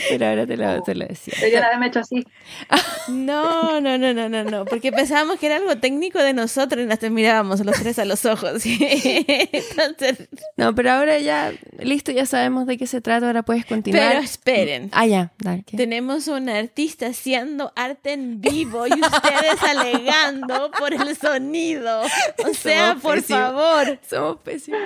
[0.09, 1.33] Pero ahora te lo, te lo decía.
[1.37, 2.23] Deberían haberme hecho así.
[3.09, 6.85] No, no, no, no, no, no, porque pensábamos que era algo técnico de nosotros y
[6.85, 8.61] nos mirábamos los tres a los ojos.
[8.65, 14.09] Entonces, No, pero ahora ya, listo, ya sabemos de qué se trata, ahora puedes continuar.
[14.09, 14.89] pero esperen.
[14.93, 15.63] Ah, ya, dale.
[15.75, 22.01] Tenemos un artista haciendo arte en vivo y ustedes alegando por el sonido.
[22.47, 23.41] O sea, Somos por pésimos.
[23.41, 23.99] favor.
[24.07, 24.81] Somos pésimos.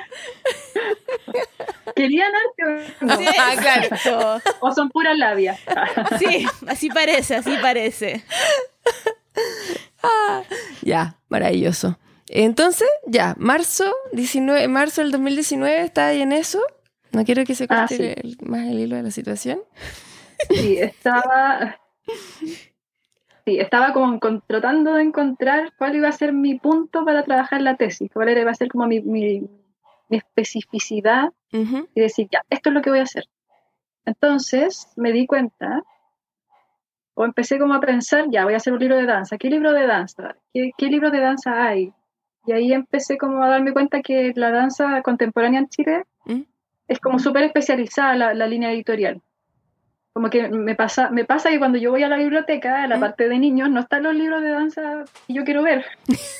[1.96, 2.64] ¿Querían arte
[3.02, 3.18] o no?
[3.18, 4.42] Sí, exacto.
[4.62, 5.60] ¿O son puras labias?
[6.20, 8.24] Sí, así parece, así parece.
[10.82, 11.98] Ya, maravilloso.
[12.30, 16.60] Entonces, ya, marzo 19, marzo del 2019 está ahí en eso.
[17.12, 18.04] No quiero que se Ah, corte sí.
[18.04, 19.60] el- más el hilo de la situación.
[20.50, 21.80] Sí, estaba.
[23.46, 27.76] Sí, estaba como tratando de encontrar cuál iba a ser mi punto para trabajar la
[27.76, 29.42] tesis, cuál era- iba a ser como mi, mi,
[30.10, 31.88] mi especificidad Ujú.
[31.94, 33.26] y decir, ya, esto es lo que voy a hacer.
[34.06, 35.84] Entonces me di cuenta,
[37.14, 39.38] o empecé como a pensar, ya, voy a hacer un libro de danza.
[39.38, 40.36] ¿Qué libro de danza?
[40.54, 41.94] ¿Qué, qué libro de danza hay?
[42.46, 46.42] Y ahí empecé como a darme cuenta que la danza contemporánea en Chile ¿Mm?
[46.88, 49.22] es como súper especializada la, la línea editorial.
[50.12, 52.98] Como que me pasa, me pasa que cuando yo voy a la biblioteca, en la
[52.98, 53.00] ¿Mm?
[53.00, 55.86] parte de niños, no están los libros de danza que yo quiero ver.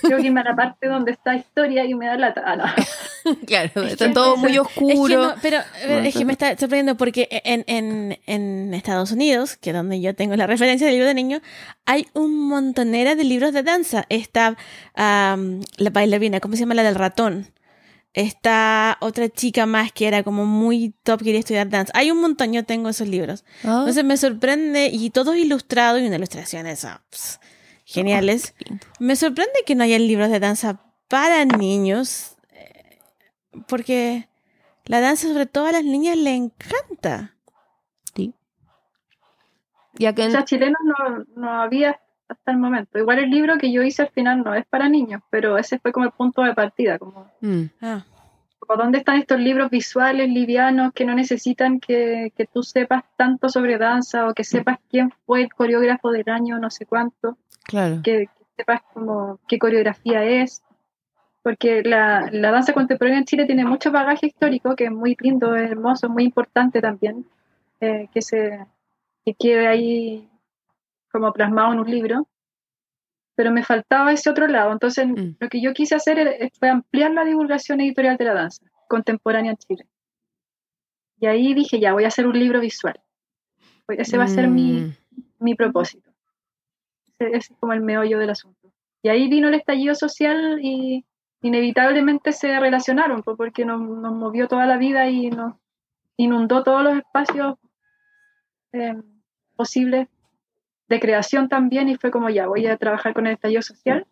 [0.02, 2.44] Tengo que irme a la parte donde está historia y me da lata.
[2.46, 2.66] Ah, no.
[3.48, 5.36] Claro, Es están que- todos muy Es que oscuros.
[5.36, 9.70] no, pero eh, es que me está sorprendiendo porque en, en, en Estados Unidos, que
[9.72, 11.42] es donde yo tengo la referencia del libro de niño,
[11.86, 14.06] hay un montonera de libros de danza.
[14.10, 14.58] Está
[14.96, 16.74] am, la bailarina, ¿cómo se llama?
[16.76, 17.52] La del ratón.
[18.16, 21.92] Está otra chica más que era como muy top, quería estudiar danza.
[21.96, 23.44] Hay un montón, yo tengo esos libros.
[23.64, 27.40] Ah, Entonces me sorprende, y todos ilustrados y unas ilustraciones ah, pss,
[27.86, 28.54] geniales.
[28.60, 28.86] lindo.
[29.00, 32.33] Me sorprende que no haya libros de danza para niños,
[33.68, 34.28] porque
[34.86, 37.36] la danza sobre todo a las niñas le encanta.
[38.16, 38.34] Sí.
[39.98, 42.98] Y O sea, chilenos no, no había hasta el momento.
[42.98, 45.92] Igual el libro que yo hice al final no es para niños, pero ese fue
[45.92, 48.06] como el punto de partida, como, Mm, Ah,
[48.60, 53.50] como dónde están estos libros visuales, livianos, que no necesitan que, que tú sepas tanto
[53.50, 58.00] sobre danza o que sepas quién fue el coreógrafo del año, no sé cuánto, claro.
[58.04, 60.64] que, que sepas como qué coreografía es.
[61.44, 65.56] Porque la, la danza contemporánea en Chile tiene mucho bagaje histórico, que es muy lindo,
[65.56, 67.26] es hermoso, muy importante también,
[67.82, 68.66] eh, que, se,
[69.26, 70.30] que quede ahí
[71.12, 72.28] como plasmado en un libro.
[73.36, 74.72] Pero me faltaba ese otro lado.
[74.72, 75.36] Entonces, Mm.
[75.40, 79.58] lo que yo quise hacer fue ampliar la divulgación editorial de la danza contemporánea en
[79.58, 79.86] Chile.
[81.20, 83.00] Y ahí dije, ya, voy a hacer un libro visual.
[83.88, 84.94] Ese va a ser mi, Mm,
[85.40, 86.10] mi propósito.
[87.08, 88.72] Ese, ese es como el meollo del asunto.
[89.02, 91.04] Y ahí vino el estallido social y
[91.44, 95.56] inevitablemente se relacionaron, pues, porque nos, nos movió toda la vida y nos
[96.18, 97.58] inundó todos los espacios
[98.72, 98.96] eh,
[99.56, 100.08] posibles
[100.88, 104.08] de creación también y fue como ya, voy a trabajar con el estallido social.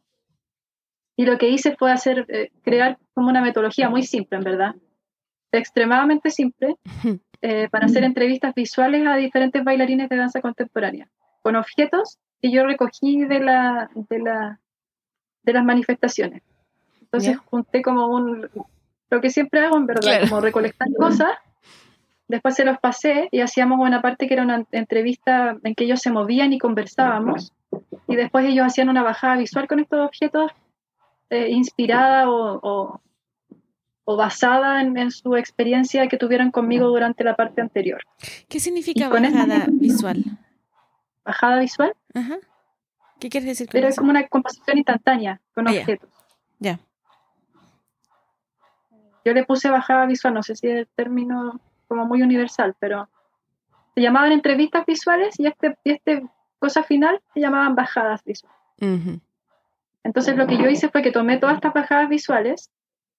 [1.15, 4.75] Y lo que hice fue hacer, eh, crear como una metodología muy simple, en verdad,
[5.53, 6.75] extremadamente simple,
[7.41, 11.09] eh, para hacer entrevistas visuales a diferentes bailarines de danza contemporánea,
[11.41, 14.59] con objetos que yo recogí de, la, de, la,
[15.43, 16.41] de las manifestaciones.
[17.11, 18.49] Entonces junté como un,
[19.09, 20.29] lo que siempre hago en verdad, Claro.
[20.29, 21.31] como recolectar cosas,
[22.29, 25.99] después se los pasé y hacíamos una parte que era una entrevista en que ellos
[25.99, 27.51] se movían y conversábamos,
[28.07, 30.51] y después ellos hacían una bajada visual con estos objetos
[31.29, 33.01] eh, inspirada o, o-
[34.03, 38.01] o basada en, en su experiencia que tuvieron conmigo durante la parte anterior.
[38.49, 40.23] ¿Qué significa bajada visual?
[41.23, 42.37] Bajada visual, Ajá.
[43.19, 46.09] ¿Qué quieres decir con pero es como una composición instantánea con Ah, objetos.
[46.59, 46.79] Ya.
[49.25, 53.09] Yo le puse bajada visual, no sé si es el término como muy universal, pero
[53.93, 56.25] se llamaban entrevistas visuales y este, y este
[56.59, 58.57] cosa final se llamaban bajadas visuales.
[60.03, 62.71] Entonces lo que yo hice fue que tomé todas estas bajadas visuales,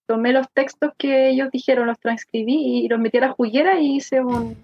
[0.06, 3.96] tomé los textos que ellos dijeron, los transcribí y los metí a la juguera y
[3.96, 4.56] hice un,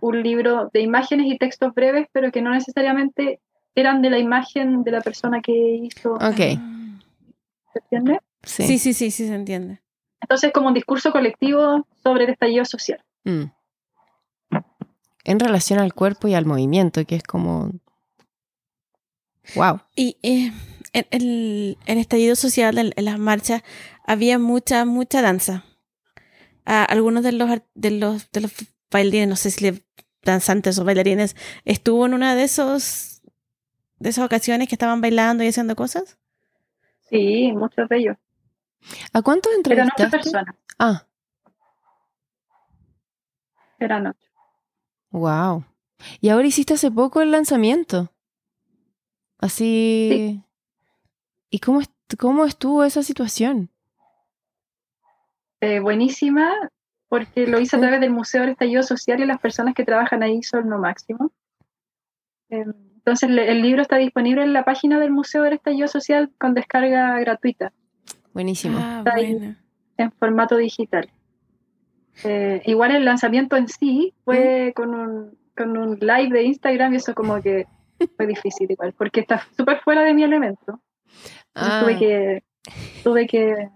[0.00, 3.40] un libro de imágenes y textos breves, pero que no necesariamente
[3.74, 6.36] eran de la imagen de la persona que hizo, Ok.
[7.72, 8.20] ¿se entiende?
[8.42, 8.64] sí.
[8.64, 9.80] Sí, sí, sí, sí, se entiende.
[10.22, 13.04] Entonces como un discurso colectivo sobre el estallido social.
[13.24, 13.44] Mm.
[15.24, 17.70] En relación al cuerpo y al movimiento, que es como...
[19.54, 19.80] Wow.
[19.94, 20.52] Y eh,
[20.92, 23.62] en el, en estallido social, en, en las marchas,
[24.06, 25.64] había mucha, mucha danza.
[26.64, 28.52] Algunos de los, de los, de los
[28.90, 29.84] bailarines, no sé si le-
[30.22, 33.20] danzantes o bailarines, estuvo en una de esos
[33.98, 36.18] de esas ocasiones que estaban bailando y haciendo cosas.
[37.08, 38.16] Sí, muchos de ellos.
[39.12, 40.16] ¿A cuántos Eran ocho entrevistaste?
[40.18, 40.54] personas.
[40.78, 41.06] Ah,
[43.78, 44.28] Eran ocho.
[45.10, 45.64] Wow.
[46.20, 48.12] Y ahora hiciste hace poco el lanzamiento.
[49.38, 50.42] Así.
[51.50, 53.70] ¿Y cómo, est- cómo estuvo esa situación?
[55.60, 56.50] Eh, buenísima,
[57.08, 60.22] porque lo hice a través del Museo del Estallido Social y las personas que trabajan
[60.22, 61.30] ahí son lo máximo.
[62.48, 62.64] Eh,
[62.96, 67.18] Entonces, el libro está disponible en la página del Museo del Estallido Social con descarga
[67.20, 67.72] gratuita
[68.34, 68.78] Buenísimo.
[68.80, 69.34] Ah, Está ahí.
[69.34, 69.56] bueno.
[69.96, 71.10] en formato digital.
[72.24, 76.96] Eh, igual el lanzamiento en sí fue con un, con un live de Instagram y
[76.96, 77.66] eso como que
[78.16, 80.80] fue difícil igual, porque está súper fuera de mi elemento.
[81.54, 82.42] Ah, tuve que,
[83.02, 83.68] tuve que,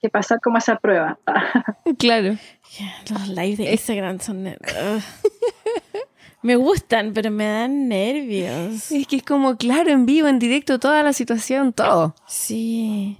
[0.00, 1.18] que pasar como esa prueba.
[1.98, 2.36] claro.
[3.10, 4.56] Los lives de Instagram son...
[6.42, 8.90] Me gustan, pero me dan nervios.
[8.90, 12.14] Es que es como, claro, en vivo, en directo, toda la situación, todo.
[12.26, 13.18] Sí.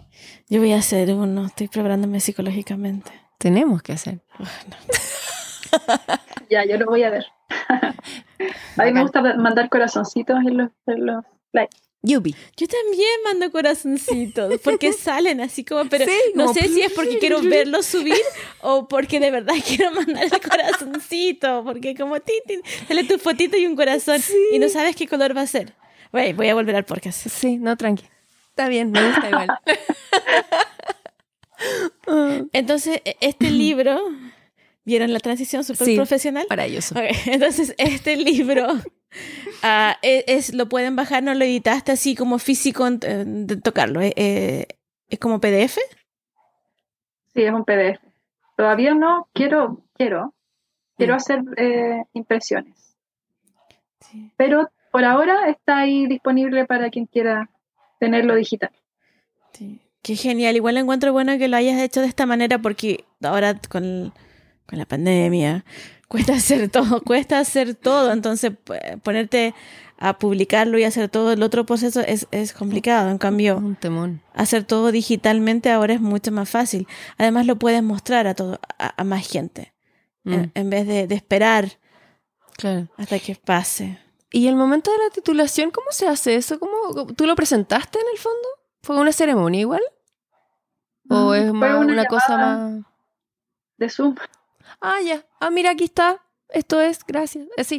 [0.51, 1.47] Yo voy a hacer uno.
[1.47, 3.13] Estoy preparándome psicológicamente.
[3.39, 4.21] Tenemos que hacer.
[4.37, 4.47] No.
[6.51, 7.27] ya, yo lo voy a ver.
[8.77, 11.77] a mí me gusta mandar corazoncitos en los, en los likes.
[12.03, 12.35] Yubi.
[12.57, 16.93] Yo también mando corazoncitos porque salen así como, pero Sí, no como sé si es
[16.95, 18.17] porque quiero verlos subir
[18.63, 23.67] o porque de verdad quiero mandar el corazoncito, porque como tin, sale tu fotito y
[23.67, 24.21] un corazón
[24.51, 25.75] y no sabes qué color va a ser.
[26.11, 27.29] Voy, voy a volver al podcast.
[27.29, 28.05] Sí, no, tranqui.
[28.61, 29.49] Está bien, me gusta igual.
[32.07, 33.99] Ah, Entonces, e- este libro,
[34.85, 35.97] ¿vieron la transición súper Sí.
[35.97, 36.47] profesional?
[36.49, 36.95] Maravilloso.
[36.95, 38.67] Ok, entonces este libro
[39.63, 43.57] ah, es, es- lo pueden bajar, no lo editaste así como físico en- en- de
[43.57, 44.67] tocarlo, eh, eh,
[45.09, 45.79] es como PDF.
[47.35, 48.01] Sí, es un PDF.
[48.57, 50.35] Todavía no quiero, quiero,
[50.97, 51.17] quiero Mm.
[51.17, 52.97] hacer eh, impresiones.
[54.39, 57.51] Pero por ahora está ahí disponible para quien quiera
[58.01, 58.71] tenerlo digital.
[59.53, 59.79] Sí.
[60.03, 60.57] Qué genial.
[60.57, 64.13] Igual encuentro bueno que lo hayas hecho de esta manera porque ahora con,
[64.67, 65.65] con la pandemia
[66.09, 68.13] cuesta hacer todo, cuesta hacer todo.
[68.13, 68.53] Entonces
[69.05, 69.55] ponerte
[69.99, 73.11] a publicarlo y hacer todo el otro proceso es, es complicado.
[73.11, 74.23] En cambio, Un temón.
[74.35, 76.87] hacer todo digitalmente ahora es mucho más fácil.
[77.19, 79.75] Además lo puedes mostrar a todo, a, a más gente.
[80.25, 81.73] Mm, En, en vez de, de esperar
[82.57, 82.89] claro.
[82.97, 83.99] hasta que pase.
[84.33, 86.59] ¿Y el momento de la titulación, cómo se hace eso?
[86.61, 88.49] ¿Cómo, ¿Tú lo presentaste en el fondo?
[88.83, 89.83] ¿Fue una ceremonia igual?
[91.09, 92.83] ¿O Mm, es más una, una cosa más...?
[93.77, 94.15] De Zoom.
[94.81, 95.25] Ah, ya.
[95.41, 96.23] Ah, mira, aquí está.
[96.51, 97.49] Esto es, gracias.
[97.57, 97.79] Sea,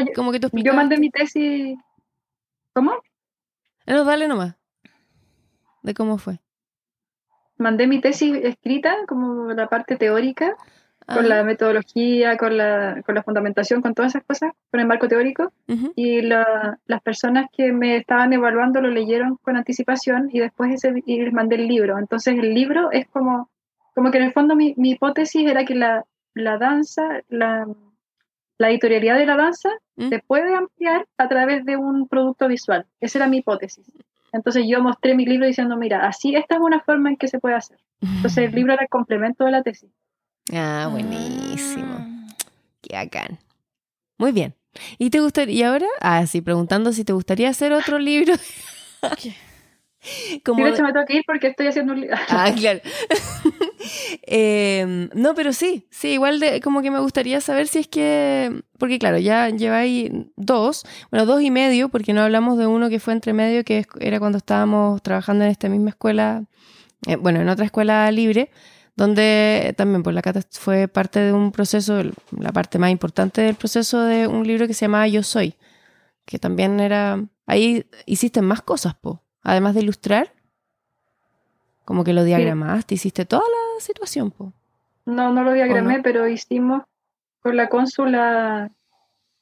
[0.00, 1.78] yo, como que tú yo mandé mi tesis.
[2.74, 2.92] ¿Cómo?
[3.86, 4.56] No, dale nomás.
[5.82, 6.40] De cómo fue.
[7.56, 10.56] Mandé mi tesis escrita, como la parte teórica,
[11.08, 14.86] con Ah, la metodología, con la, con la fundamentación, con todas esas cosas, con el
[14.86, 15.52] marco teórico.
[15.66, 15.92] ujú.
[15.96, 21.02] Y la- las personas que me estaban evaluando lo leyeron con anticipación y después ese,
[21.06, 21.98] y les mandé el libro.
[21.98, 23.48] Entonces el libro es como,
[23.94, 26.04] como que en el fondo mi, mi hipótesis era que la,
[26.34, 27.66] la danza, la,
[28.58, 30.08] la editorialidad de la danza ¿Mm?
[30.10, 32.86] se puede ampliar a través de un producto visual.
[33.00, 33.86] Esa era mi hipótesis.
[34.32, 37.38] Entonces yo mostré mi libro diciendo, mira, así esta es una forma en que se
[37.38, 37.78] puede hacer.
[38.02, 39.90] Entonces el libro era el complemento de la tesis.
[40.52, 41.96] Ah, buenísimo.
[41.98, 42.34] Ah.
[42.82, 43.38] Qué bacán.
[44.18, 44.54] Muy bien.
[44.98, 45.86] ¿Y te gustaría, y ahora?
[46.00, 48.34] Ah, sí, preguntando si te gustaría hacer otro libro.
[49.20, 49.34] ¿Qué?
[50.44, 52.16] Como de hecho me tengo que ir porque estoy haciendo un libro.
[52.28, 52.80] Ah, claro.
[54.22, 58.62] Em, no, pero sí, sí, igual de, como que me gustaría saber si es que,
[58.76, 63.00] porque claro, ya lleváis dos, bueno, dos y medio, porque no hablamos de uno que
[63.00, 66.44] fue entre medio, que era cuando estábamos trabajando en esta misma escuela,
[67.06, 68.50] eh, bueno, en otra escuela libre,
[68.98, 72.02] donde también pues la Cata fue parte de un proceso,
[72.36, 75.54] la parte más importante del proceso de un libro que se llamaba Yo Soy,
[76.24, 80.32] que también era, ahí hiciste más cosas, po, además de ilustrar.
[81.84, 84.52] Como que lo diagramaste, hiciste toda la situación, po.
[85.06, 86.82] No, no lo diagramé, pero hicimos
[87.40, 88.72] con la cónsula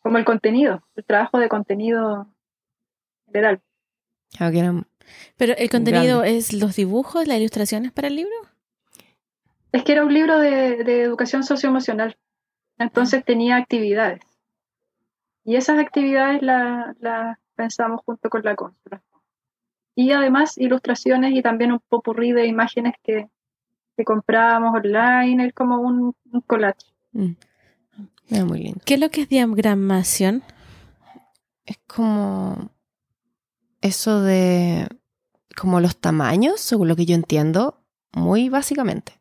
[0.00, 2.28] como el contenido, el trabajo de contenido
[3.26, 3.62] general.
[4.36, 4.86] Claro que eran-
[5.38, 6.36] Pero el contenido Grande.
[6.36, 8.34] es los dibujos, las ilustraciones para el libro.
[9.72, 12.16] Es que era un libro de, de educación socioemocional,
[12.78, 14.20] entonces tenía actividades.
[15.44, 19.02] Y esas actividades las las pensamos junto con la cónsula.
[19.94, 23.28] Y además ilustraciones y también un popurrí de imágenes que,
[23.96, 26.86] que comprábamos online, es como un, un collage.
[27.12, 27.32] mm,
[28.28, 28.80] era muy lindo.
[28.84, 30.42] ¿Qué es lo que es diagramación?
[31.64, 32.70] Es como
[33.80, 34.86] eso de
[35.56, 37.80] como los tamaños, según lo que yo entiendo,
[38.12, 39.15] muy básicamente.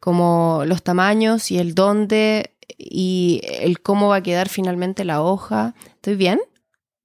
[0.00, 5.74] Como los tamaños y el dónde y el cómo va a quedar finalmente la hoja.
[5.86, 6.40] ¿Estoy bien?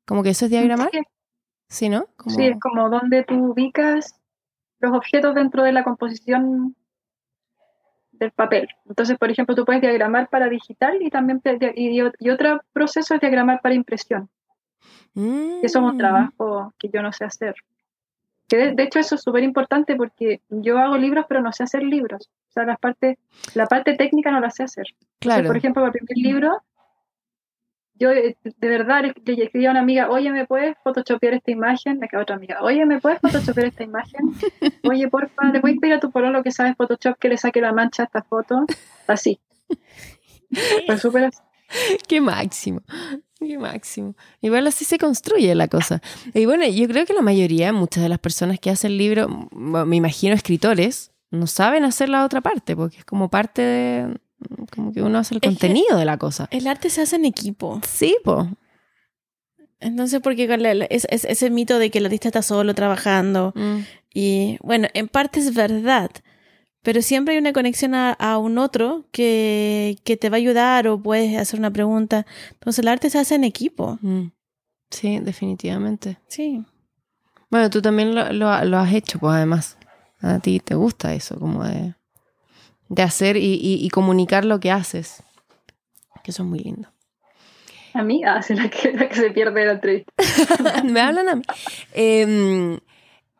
[0.05, 0.99] Como que eso es diagramar, Sí,
[1.67, 2.07] ¿sí, no?
[2.15, 4.19] Como- Sí, es como donde tú ubicas
[4.79, 6.75] los objetos dentro de la composición
[8.11, 8.69] del papel.
[8.87, 11.41] Entonces, por ejemplo, tú puedes diagramar para digital y también
[11.75, 14.29] y, y otro proceso es diagramar para impresión.
[15.15, 15.59] Mm.
[15.63, 17.55] Eso es un trabajo que yo no sé hacer.
[18.47, 21.63] Que de, de hecho eso es súper importante porque yo hago libros pero no sé
[21.63, 22.29] hacer libros.
[22.55, 23.17] Sea, las partes,
[23.53, 24.85] la parte técnica no la sé hacer.
[24.89, 25.47] Entonces, Claro.
[25.47, 26.61] por ejemplo, para el primer libro,
[27.97, 31.99] yo eh, de verdad le escribí a una amiga, oye, ¿me puedes photoshopear esta imagen?
[31.99, 34.21] Me quedó otra amiga, oye, ¿me puedes photoshopear esta imagen?
[34.83, 37.71] Oye, porfa, ¿le puedes pedir a tu pololo que sabe Photoshop que le saque la
[37.73, 38.65] mancha a esta foto?
[39.07, 39.39] Así.
[40.85, 41.39] Fue súper así.
[42.07, 42.81] Qué máximo.
[43.39, 44.15] Qué máximo.
[44.41, 46.01] Igual así se construye la cosa.
[46.33, 49.95] Y bueno, yo creo que la mayoría, muchas de las personas que hacen libros, me
[49.95, 54.19] imagino escritores, no saben hacer la otra parte, porque es como parte de.
[54.73, 56.47] como que uno hace el Es contenido de la cosa.
[56.51, 57.79] El arte se hace en equipo.
[57.87, 58.47] Sí, pues.
[59.79, 60.47] Entonces, porque
[60.89, 63.53] es, es- ese mito de que el artista está solo trabajando,
[64.13, 66.09] y bueno, en parte es verdad,
[66.81, 70.87] pero siempre hay una conexión a, a un otro que, que te va a ayudar
[70.87, 72.25] o puedes hacer una pregunta.
[72.53, 73.99] Entonces, el arte se hace en equipo.
[74.01, 74.27] Mm.
[74.91, 76.19] Sí, definitivamente.
[76.27, 76.63] Sí.
[77.49, 79.77] Bueno, tú también lo, lo- lo has hecho, pues además.
[80.27, 81.93] A ti te gusta eso, como de,
[82.89, 85.23] de hacer y, y- y comunicar lo que haces.
[86.23, 86.89] Que eso es muy lindo.
[87.93, 90.11] A mí, ah, sí, la que, la que se pierde la entrevista.
[90.83, 91.43] Me hablan a mí.
[91.93, 92.79] Eh,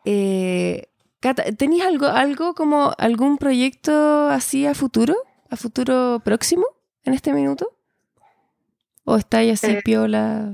[0.04, 0.88] eh,
[1.20, 5.14] Cata, ¿tenías algo, algo como algún proyecto así a futuro?
[5.50, 6.64] ¿A futuro próximo
[7.04, 7.72] en este minuto?
[9.04, 10.52] ¿O estáis así Eh, piola?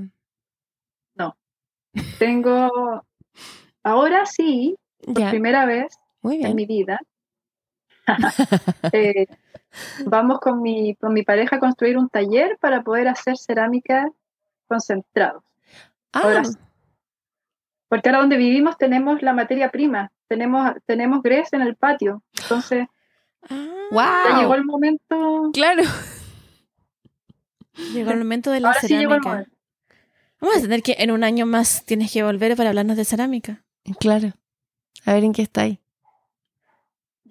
[2.19, 3.03] Tengo,
[3.83, 7.01] ahora sí, por primera vez muy en mi vida,
[8.93, 9.27] eh,
[10.07, 14.11] vamos con mi, con mi pareja a construir un taller para poder hacer cerámica
[14.67, 15.45] concentrado.
[16.13, 16.57] Ah, ahora sí.
[17.89, 22.23] Porque ahora donde vivimos tenemos la materia prima, tenemos, tenemos grés en el patio.
[22.43, 22.89] Entonces
[23.49, 25.51] Ah, ya llegó el momento.
[25.53, 25.83] Claro.
[27.93, 29.51] llegó el momento de la Ahora sí llegó el cerámica.
[30.41, 33.65] Vamos a tener que en un año más tienes que volver para hablarnos de cerámica.
[34.01, 34.33] Claro.
[35.05, 35.79] A ver en qué estáis.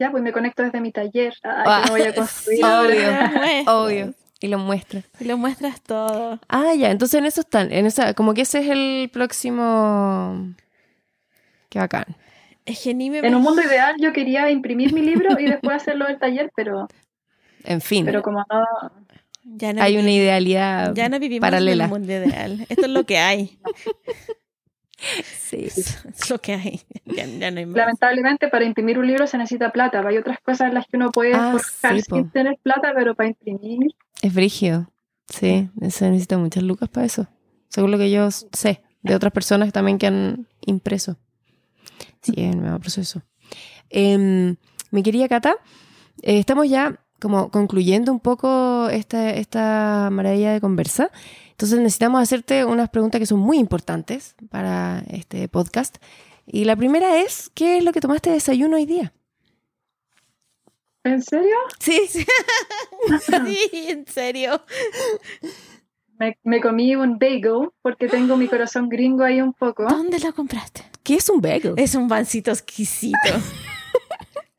[0.02, 1.34] Ya, pues me conecto desde mi taller.
[1.44, 3.64] Ah, Ah, que me voy a construir sí, ahora.
[3.68, 3.72] obvio.
[4.08, 4.14] Obvio.
[4.40, 5.04] Y lo muestras.
[5.20, 6.40] Y lo muestras todo.
[6.50, 6.90] Ah, ya.
[6.90, 7.72] Entonces en eso están.
[7.72, 10.56] En esa, como que ese es el próximo.
[11.70, 12.06] Qué bacán.
[12.66, 15.76] Es que ni me En un mundo ideal yo quería imprimir mi libro y después
[15.76, 16.88] hacerlo del taller, pero,
[17.64, 18.04] En fin.
[18.06, 18.66] pero como no,
[19.44, 21.86] ya no hay una idealidad ya no vivimos paralela.
[21.86, 22.66] en el mundo ideal.
[22.70, 23.60] Esto es lo que hay.
[25.40, 25.66] Sí.
[25.66, 26.82] Es lo que hay.
[27.06, 27.76] Ya, ya no hay más.
[27.76, 30.02] lamentablemente para imprimir un libro se necesita plata.
[30.08, 32.16] Hay otras cosas en las que uno puede Ah, forjar sí, po.
[32.18, 34.90] sin tener plata, pero para imprimir, Es brígido.
[35.28, 37.28] Sí, se necesita muchas lucas para eso.
[37.70, 41.18] Según lo que yo sé de otras personas también que han impreso.
[42.22, 43.24] Sí, es el mismo proceso.
[43.90, 44.56] Em,
[44.92, 45.56] mi querida Cata,
[46.22, 51.12] eh, estamos ya como concluyendo un poco esta, esta maravilla de conversa.
[51.62, 55.98] Entonces necesitamos hacerte unas preguntas que son muy importantes para este podcast.
[56.48, 59.14] Y la primera es, ¿qué es lo que tomaste de desayuno hoy día?
[61.04, 61.56] ¿en serio?
[61.80, 62.26] Sí, sí.
[63.46, 64.60] Sí, en serio.
[66.18, 69.84] Me, me comí un bagel porque tengo mi corazón gringo ahí un poco.
[69.84, 70.82] ¿Dónde lo compraste?
[71.04, 71.76] ¿Qué es un bagel?
[71.78, 73.18] Es un pancito exquisito.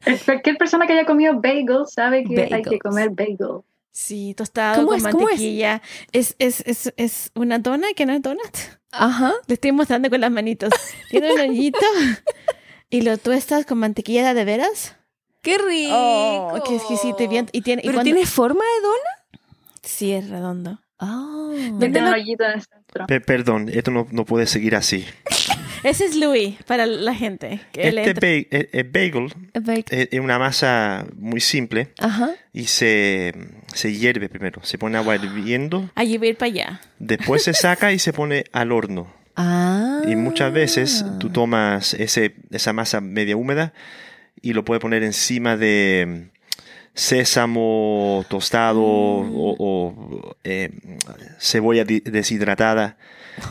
[0.25, 2.69] Cualquier persona que haya comido bagel sabe que hay Bagels.
[2.71, 3.63] que comer bagel.
[3.95, 5.03] Sí, tostado ¿Cómo con es?
[5.05, 5.35] ¿Cómo es?
[5.35, 5.83] mantequilla.
[6.13, 8.57] Es, es, es, es una dona que no es donut.
[8.91, 9.35] Ajá.
[9.47, 10.71] Le estoy mostrando con las manitos.
[11.11, 11.79] Tiene un hoyito
[12.91, 14.97] y lo tuestas con mantequilla de veras.
[15.43, 15.93] ¡Qué rico!
[15.95, 17.23] Oh, qué exquisito.
[17.23, 19.41] Y, bien- y tiene, y ¿Pero cuando- tiene forma de dona?
[19.83, 20.81] Sí, es redondo.
[20.99, 21.51] Ah.
[21.81, 23.07] Tiene un hoyito en el centro.
[23.09, 25.05] Pe- perdón, esto no, no puede seguir así.
[25.85, 27.61] Ese es Louis para la gente.
[27.73, 29.33] Que Este entra- ba- eh, eh, bagel
[30.13, 32.31] es una masa muy simple Ajá.
[32.53, 33.35] y se,
[33.75, 34.63] se hierve primero.
[34.65, 36.81] Se pone agua hirviendo, a ir para allá.
[36.99, 39.13] después se saca y se pone al horno.
[39.35, 40.03] Ah.
[40.07, 43.73] Y muchas veces tú tomas ese, esa masa media húmeda
[44.41, 46.29] y lo puedes poner encima de
[46.95, 50.71] sésamo tostado o, o, eh,
[51.39, 52.97] cebolla deshidratada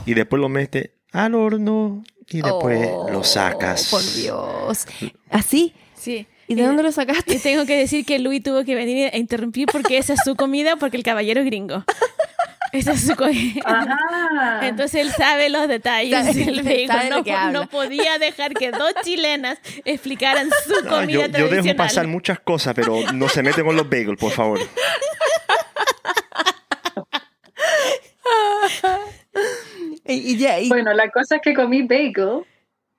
[0.05, 3.88] y después lo metes al horno y después Oh, lo sacas.
[3.89, 4.86] Por Dios.
[5.29, 5.73] ¿Así?
[5.95, 6.27] Sí.
[6.47, 7.36] ¿Y de dónde lo sacaste?
[7.36, 10.36] Y tengo que decir que Louis tuvo que venir a interrumpir porque esa es su
[10.36, 11.84] comida, porque el caballero es gringo.
[12.73, 13.61] Esa es su comida.
[13.65, 14.59] Ajá.
[14.65, 17.09] Entonces él sabe los detalles Sabe- del sabe bagel.
[17.09, 17.59] lo No, que po- habla.
[17.59, 22.39] no podía dejar que dos chilenas explicaran su No, comida yo, yo dejo pasar muchas
[22.39, 24.59] cosas, pero no se meten con los bagels, por favor.
[30.12, 32.43] Y, y ya, y- Bueno, la cosa es que comí bagel,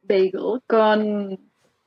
[0.02, 1.38] bagel con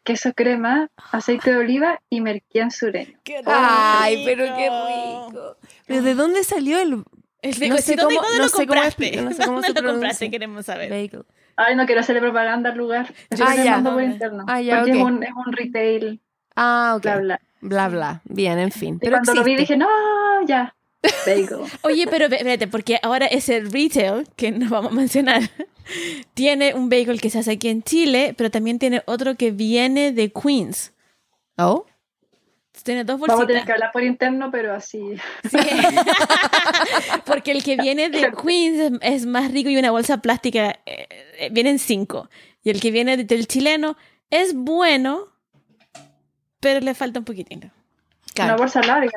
[0.03, 3.17] queso crema, aceite de oliva y merquén sureño.
[3.23, 4.25] ¡Qué Ay, rico!
[4.25, 5.57] pero qué rico.
[5.87, 7.03] ¿Pero de dónde salió el
[7.41, 9.11] El No no sé ¿dónde, cómo- dónde no lo sé cómo compraste?
[9.13, 10.31] expli- no sé cómo ¿Dónde se lo compraste?
[10.31, 10.89] Queremos saber.
[10.89, 11.25] bagel?
[11.57, 13.13] Ay, no quiero hacerle propaganda al lugar.
[13.29, 13.81] Estoy Ah, ya.
[13.83, 14.43] por interno.
[14.47, 14.97] Ah, ya, porque ok.
[14.97, 16.21] es, un, es un retail,
[16.55, 17.01] Ah, ok.
[17.03, 17.41] bla, bla.
[17.61, 18.21] Bla, bla.
[18.25, 18.95] Bien, en fin.
[18.95, 19.73] Y Pero cuando lo vi existe.
[19.73, 20.74] dije, no, ya.
[21.25, 21.59] Bagel.
[21.83, 25.41] Oye, pero espérate, porque ahora ese retail, que nos vamos a mencionar,
[26.33, 30.11] tiene un bagel que se hace aquí en Chile, pero también tiene otro que viene
[30.11, 30.91] de Queens.
[31.57, 31.85] Oh,
[32.83, 33.65] Tiene dos Vamos a tener bolsitas.
[33.65, 34.99] que hablar por interno, pero así.
[35.49, 35.57] Sí.
[37.25, 41.07] porque el que viene de Queens es, es más rico y una bolsa plástica eh,
[41.39, 42.29] eh, vienen cinco.
[42.63, 43.95] Y el que viene de- del chileno
[44.29, 45.27] es bueno,
[46.59, 47.67] pero le falta un poquitito.
[48.37, 49.11] Una bolsa larga.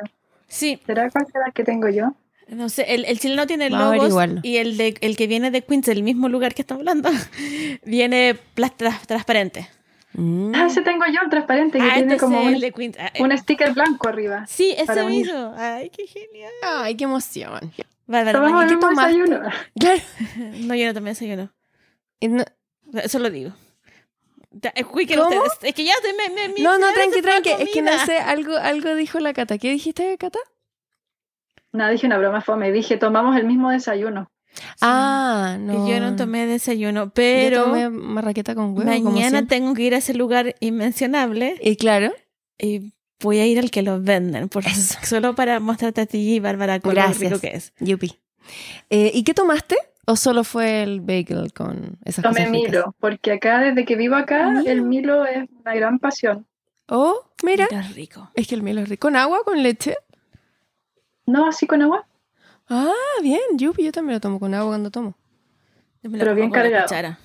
[0.49, 2.13] Sí, ¿Será cuál será que tengo yo?
[2.49, 5.61] No sé, el, el chileno tiene Vamos logos y el, de, el que viene de
[5.61, 7.09] Queens, el mismo lugar que estamos hablando,
[7.85, 9.69] viene plas- tras- transparente.
[10.13, 10.53] Mm.
[10.55, 12.97] Ah, ese tengo yo, el transparente, que Ah, tiene entonces como el un, de Queens.
[12.99, 14.45] Ah, eh, un sticker blanco arriba.
[14.47, 15.53] sí, ese mismo.
[15.55, 16.51] Ay, qué genial.
[16.63, 17.71] Ay, qué emoción.
[17.77, 17.81] ¿y
[18.63, 19.41] el qué desayuno.
[19.79, 20.01] Claro.
[20.61, 21.53] no, yo no tomé desayuno.
[22.21, 22.43] No,
[22.99, 23.51] Eso lo digo.
[24.51, 25.23] Ya, Es, que ¿Cómo?
[25.27, 27.49] ustedes- es que ya me, me, no, no, tranqui, tranqui.
[27.59, 29.57] Es que no sé, algo, algo dijo la Cata.
[29.57, 30.39] ¿Qué dijiste, Cata?
[31.71, 32.71] No, dije una broma fome.
[32.71, 34.31] Dije, tomamos el mismo desayuno.
[34.81, 35.87] Ah, no.
[35.87, 38.89] Yo no tomé desayuno, Yo pero tomé marraqueta con huevo.
[39.11, 42.11] mañana tengo que ir a ese lugar inmencionable Y claro.
[42.57, 46.39] y voy a ir al que los venden, por, solo para mostrarte a ti y
[46.39, 47.73] Bárbara con lo rico que es.
[47.79, 48.15] Yupi.
[48.89, 49.77] Eh, ¿Y qué tomaste?
[50.09, 52.71] ¿O solo fue el bagel con esas Tomé cosas ricas?
[52.71, 54.71] Milo, porque acá, desde que vivo acá, Milo.
[54.71, 56.47] el Milo es una gran pasión.
[56.87, 57.67] Oh, mira.
[57.67, 58.31] Qué rico.
[58.33, 59.01] Es que el Milo es rico.
[59.07, 59.43] ¿Con agua?
[59.43, 59.95] ¿Con leche?
[61.27, 62.07] No, así con agua.
[62.69, 62.91] Ah,
[63.21, 63.39] bien.
[63.53, 65.13] Yupi, yo también lo tomo con agua cuando tomo.
[66.01, 66.85] Yo me lo Pero bien con la cargado.
[66.87, 67.19] cuchara.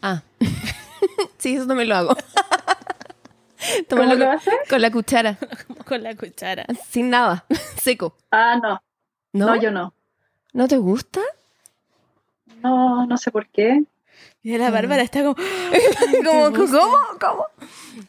[0.00, 0.22] Ah.
[1.38, 2.16] sí, eso también lo hago.
[3.90, 4.54] ¿Cómo lo con, haces?
[4.70, 5.36] con la cuchara.
[5.84, 6.64] Con la cuchara.
[6.88, 7.44] Sin nada.
[7.82, 8.16] Seco.
[8.30, 8.80] Ah, no.
[9.32, 9.46] ¿No?
[9.46, 9.92] No, yo no.
[10.52, 11.20] ¿No te gusta?
[12.64, 13.84] No, no sé por qué.
[14.42, 15.34] Y la Bárbara está como...
[16.24, 16.50] ¿Cómo?
[16.50, 16.78] ¿Te gusta?
[16.78, 16.96] ¿Cómo?
[17.20, 17.46] ¿Cómo?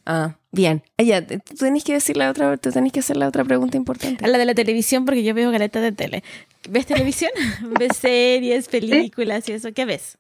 [0.06, 0.82] Ah, bien.
[0.98, 4.24] Tú tenés que decir la otra, tú tenés que hacer la otra pregunta importante.
[4.24, 6.24] A la de la televisión, porque yo veo galetas de tele.
[6.70, 7.32] ¿Ves televisión?
[7.80, 9.74] ¿Ves series, películas y eso?
[9.74, 10.18] ¿Qué ves?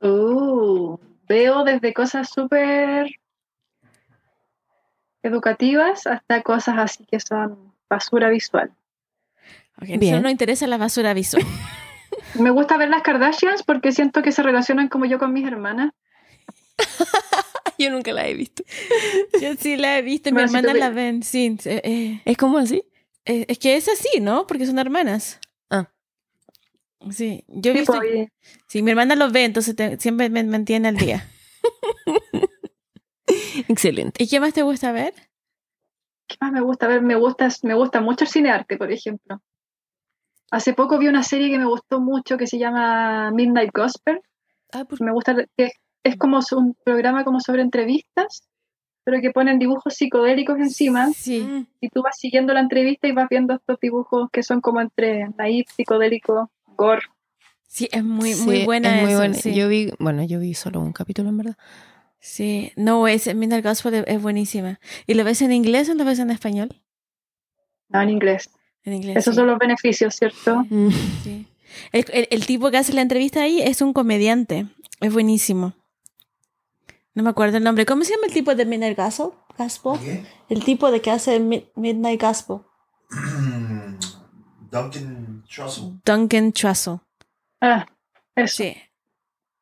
[0.00, 0.96] Uh,
[1.28, 3.06] veo desde cosas súper
[5.22, 8.70] educativas hasta cosas así que son basura visual.
[9.76, 10.00] Ok, Bien.
[10.00, 10.22] Bien.
[10.22, 11.44] no interesa la basura visual.
[12.34, 15.92] Me gusta ver las Kardashians porque siento que se relacionan como yo con mis hermanas.
[17.78, 18.62] Yo nunca la he visto.
[19.40, 21.56] Yo sí la he visto, mi Bueno, si hermana la ven, sí.
[21.64, 22.82] eh, eh, ¿Es como así?
[23.24, 24.46] eh, es que es así, ¿no?
[24.46, 25.40] Porque son hermanas.
[25.70, 25.88] Ah.
[27.10, 27.98] Sí, yo he Sí, visto...
[27.98, 28.28] pues,
[28.66, 31.26] Sí, mi hermana los ve, entonces te- siempre me mantiene al día.
[33.68, 34.22] Excelente.
[34.24, 35.14] ¿Y qué más te gusta ver?
[36.26, 37.02] ¿Qué más me gusta ver?
[37.02, 39.40] Me gusta, me gusta mucho el cinearte, por ejemplo.
[40.50, 44.20] Hace poco vi una serie que me gustó mucho que se llama Midnight Gospel.
[44.72, 45.70] Ah, ¿por Me gusta que
[46.02, 48.48] es como un programa como sobre entrevistas,
[49.04, 51.66] pero que ponen dibujos psicodélicos encima Sí.
[51.80, 55.28] Y tú vas siguiendo la entrevista y vas viendo estos dibujos que son como entre
[55.38, 57.02] naif, psicodélico, gore.
[57.66, 59.34] Sí, es muy, Sí, muy buena es muy eso, buena.
[59.34, 59.54] sí.
[59.54, 61.56] Yo vi, bueno, yo vi solo un capítulo en verdad.
[62.18, 64.80] Sí, no, es Midnight Gospel es, es buenísima.
[65.06, 66.74] ¿Y lo ves en inglés o lo ves en español?
[67.88, 68.50] No, en inglés.
[68.84, 69.16] En inglés.
[69.18, 69.38] Esos sí.
[69.38, 70.64] son los beneficios, ¿cierto?
[70.70, 70.90] Mm.
[71.22, 71.46] Sí.
[71.92, 74.66] El, el- el tipo que hace la entrevista ahí es un comediante.
[75.00, 75.74] Es buenísimo.
[77.14, 77.84] No me acuerdo el nombre.
[77.86, 79.30] ¿Cómo se llama el tipo de Midnight Gospel?
[80.02, 80.24] ¿Qué?
[80.48, 82.58] El tipo de que hace Mi- Midnight Gospel.
[84.70, 86.00] Duncan Trussell.
[86.04, 86.98] Duncan Trussell.
[87.60, 87.86] Ah,
[88.36, 88.56] eso.
[88.62, 88.76] Sí.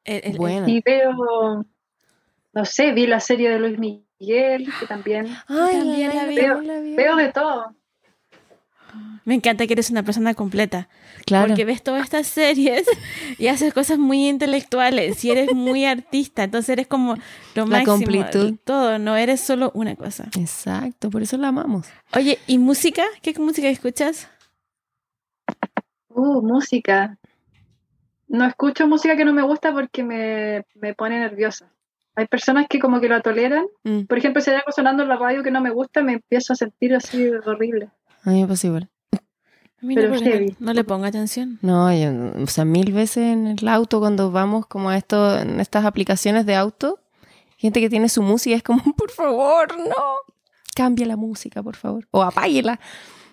[0.05, 0.69] El- el- el- Buena.
[0.71, 1.64] Y veo,
[2.53, 6.37] no sé, vi la serie de Luis Miguel, que también Ay, también la vi.
[6.37, 6.95] Veo- la vi.
[6.95, 7.75] veo de todo.
[9.29, 10.89] Me encanta que eres una persona completa.
[11.26, 11.49] Claro.
[11.49, 12.89] Porque ves todas estas series
[13.37, 16.45] y haces cosas muy intelectuales y eres muy artista.
[16.45, 17.14] Entonces eres como
[17.55, 17.97] lo La máximo.
[17.97, 18.57] completud.
[18.64, 20.31] Todo, no eres solo una cosa.
[20.35, 21.89] Exacto, por eso la amamos.
[22.16, 23.05] Oye, ¿y música?
[23.20, 24.31] ¿Qué música escuchas?
[26.09, 27.18] Uh, música.
[28.29, 31.70] No escucho música que no me gusta porque me, me pone nerviosa.
[32.16, 33.66] Hay personas que como que lo toleran.
[33.85, 34.05] Mm.
[34.05, 36.55] Por ejemplo, si hay algo sonando en la radio que no me gusta, me empiezo
[36.55, 37.91] a sentir así horrible.
[38.24, 38.89] A mí me pasa igual.
[39.81, 40.47] A mí Pero no, porque heavy.
[40.59, 41.59] no, no le pongo atención.
[41.62, 42.11] No, yo,
[42.43, 46.47] o sea, mil veces en el auto cuando vamos como a esto, en estas aplicaciones
[46.47, 46.99] de auto,
[47.57, 49.95] gente que tiene su música es como, por favor, no,
[50.74, 52.81] cambia la música, por favor, o apáguela.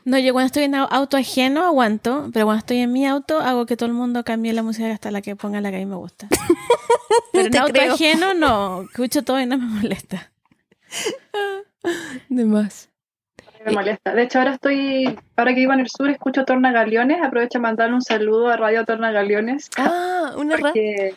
[0.04, 3.39] No, yo cuando estoy en au- auto ajeno aguanto, pero cuando estoy en mi auto
[3.39, 5.80] hago que todo el mundo cambie la música hasta la que ponga la que a
[5.80, 6.28] mí me gusta.
[7.34, 7.93] Pero en auto creo.
[7.96, 10.32] ajeno no, escucho todo y no me molesta.
[12.30, 12.89] De más.
[13.66, 14.13] Me molesta.
[14.13, 17.22] De hecho, ahora estoy, ahora que vivo en el sur, escucho Tornagaliones.
[17.24, 19.70] Aprovecho a mandarle un saludo a Radio Tornagaliones.
[19.78, 21.16] Ah, una ra- Porque,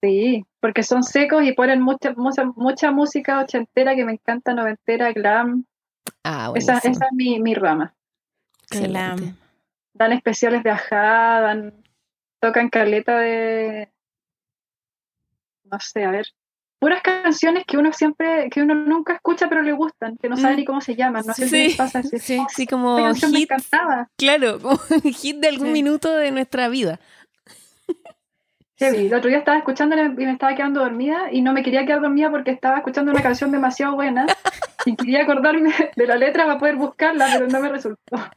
[0.00, 5.12] sí, porque son secos y ponen mucha, mucha, mucha música ochentera que me encanta, noventera,
[5.12, 5.64] glam.
[6.22, 7.92] Ah, Esa, esa es mi, mi rama.
[8.70, 9.22] Excelente.
[9.24, 9.36] Glam.
[9.94, 11.82] Dan especiales de ajá, dan,
[12.40, 13.90] tocan caleta de.
[15.64, 16.26] No sé, a ver.
[16.80, 20.54] Puras canciones que uno siempre, que uno nunca escucha pero le gustan, que no sabe
[20.54, 20.56] Mm.
[20.58, 21.24] ni cómo se llaman.
[21.26, 21.48] No sé Sí.
[21.48, 22.18] si les pasa así.
[22.18, 22.66] Sí.
[22.68, 24.08] Como Esta canción me hit, encantaba.
[24.16, 25.72] claro, como un hit de algún Sí.
[25.72, 27.00] minuto de nuestra vida.
[28.76, 29.06] Heavy.
[29.08, 32.00] El otro día estaba escuchándola y me estaba quedando dormida y no me quería quedar
[32.00, 34.24] dormida porque estaba escuchando una canción demasiado buena
[34.86, 37.98] y quería acordarme de la letra para poder buscarla, pero no me resultó.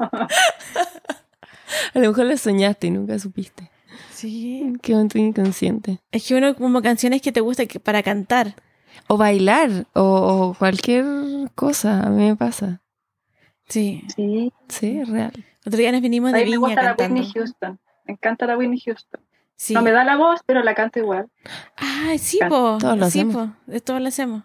[1.94, 3.70] A lo mejor la soñaste y nunca supiste.
[4.22, 4.74] Sí.
[4.82, 6.00] Qué tu inconsciente.
[6.12, 8.56] Es que uno como canciones que te gusta que- para cantar.
[9.08, 11.06] O bailar, o, o cualquier
[11.56, 12.82] cosa, a mí me pasa.
[13.68, 14.04] Sí.
[14.16, 15.32] Sí, Sí, es real.
[15.66, 16.96] Otro día nos vinimos a de mí me Viña gusta la.
[16.98, 17.80] Whitney Houston.
[18.06, 19.22] Me encanta la Whitney Houston.
[19.56, 19.74] Sí.
[19.74, 21.30] No me da la voz, pero la canto igual.
[21.78, 22.78] Ah, sí, po.
[22.80, 23.50] Todos lo sí, hacemos.
[23.68, 23.80] po.
[23.82, 24.44] Todos lo hacemos.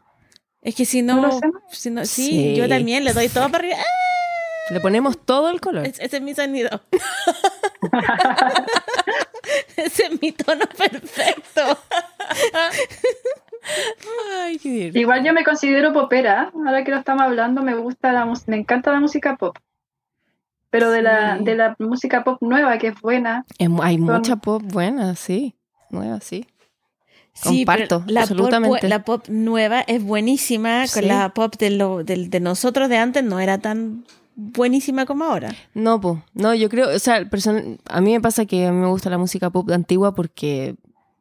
[0.62, 1.62] Es que si ¿No no, lo hacemos?
[1.70, 2.56] si no sí, Sí.
[2.56, 3.76] yo también le doy todo para arriba.
[3.78, 4.05] ¡Ah!
[4.70, 5.86] Le ponemos todo el color.
[5.86, 6.80] Es- Ese es mi sonido.
[9.76, 11.60] Ese es mi tono perfecto.
[14.42, 15.00] Ay, qué divertido.
[15.00, 16.50] Igual yo me considero popera.
[16.54, 19.56] Ahora que lo estamos hablando, me gusta la me encanta la música pop.
[20.70, 24.36] Pero de la, de la música pop nueva, que es buena, Es hay Son- mucha
[24.36, 25.54] pop buena, sí.
[25.90, 26.46] Nueva, sí.
[27.32, 28.80] Sí, Comparto, la absolutamente.
[28.80, 30.86] Pop, la pop nueva es buenísima.
[30.86, 31.00] Sí.
[31.00, 34.04] Con la pop de, lo, del- de nosotros de antes no era tan
[34.36, 35.52] buenísima como ahora.
[35.74, 36.22] No, po.
[36.34, 37.26] No, yo creo, o sea,
[37.88, 40.76] a mí me pasa que a mí me gusta la música pop antigua porque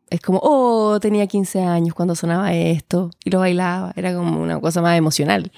[0.09, 3.93] es como, oh, tenía 15 años cuando sonaba esto y lo bailaba.
[3.95, 5.51] Era como una cosa más emocional.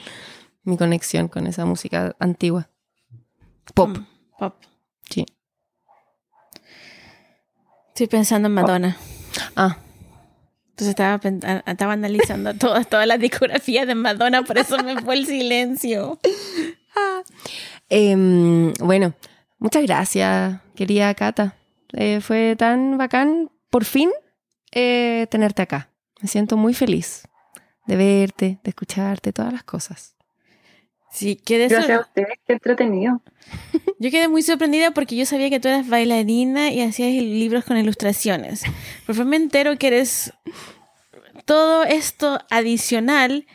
[0.64, 2.70] Mi conexión con esa música antigua.
[3.74, 4.05] Pop, Mm,
[4.39, 4.55] Pop.
[5.10, 5.26] sí.
[7.89, 8.97] Estoy pensando en Madonna.
[9.55, 9.78] Ah,
[10.70, 11.20] Entonces estaba,
[11.66, 16.20] estaba analizando todas, todas las discografías de Madonna, por eso me fue el silencio.
[17.89, 19.14] Em, bueno,
[19.60, 21.56] muchas gracias, querida Cata.
[21.93, 24.12] Eh, fue tan bacán, por fin,
[24.72, 25.89] eh, tenerte acá.
[26.22, 27.24] Me siento muy feliz
[27.86, 30.16] de verte, de escucharte, todas las cosas.
[31.10, 33.22] Sí, quedé gracias a ustedes, qué entretenido.
[34.00, 37.78] yo quedé muy sorprendida porque yo sabía que tú eras bailarina y hacías libros con
[37.78, 38.62] ilustraciones.
[38.62, 38.74] Pero
[39.08, 40.34] después me entero que eres
[41.45, 43.48] todo esto adicional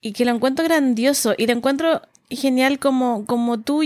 [0.00, 2.02] y que lo encuentro grandioso y lo encuentro
[2.36, 3.82] genial como, como tú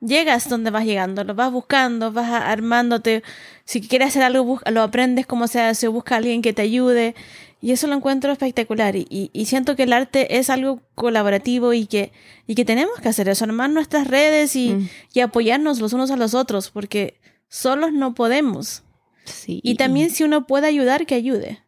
[0.00, 3.22] llegas donde vas llegando, lo vas buscando, vas armándote.
[3.64, 7.14] Si quieres hacer algo, lo aprendes como se hace, busca alguien que te ayude.
[7.62, 8.94] Y eso lo encuentro espectacular.
[8.96, 12.12] Y, y- y siento que el arte es algo colaborativo y que,
[12.46, 14.88] y que tenemos que hacer eso, armar nuestras redes y, Mm.
[15.14, 17.18] y apoyarnos los unos a los otros, porque
[17.48, 18.82] solos no podemos.
[19.24, 19.60] Sí.
[19.62, 21.62] Y también si uno puede ayudar, que ayude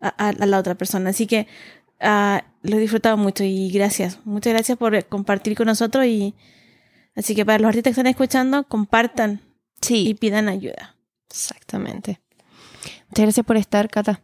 [0.00, 1.10] a, a- a la otra persona.
[1.10, 1.46] Así que
[2.02, 4.18] ah, lo he disfrutado mucho y gracias.
[4.24, 6.04] Muchas gracias por compartir con nosotros.
[6.06, 6.34] y
[7.16, 9.40] Así que para los artistas que están escuchando, compartan
[9.80, 10.96] Sí, y pidan ayuda.
[11.30, 12.20] exactamente.
[13.08, 14.20] Muchas gracias por estar, Cata.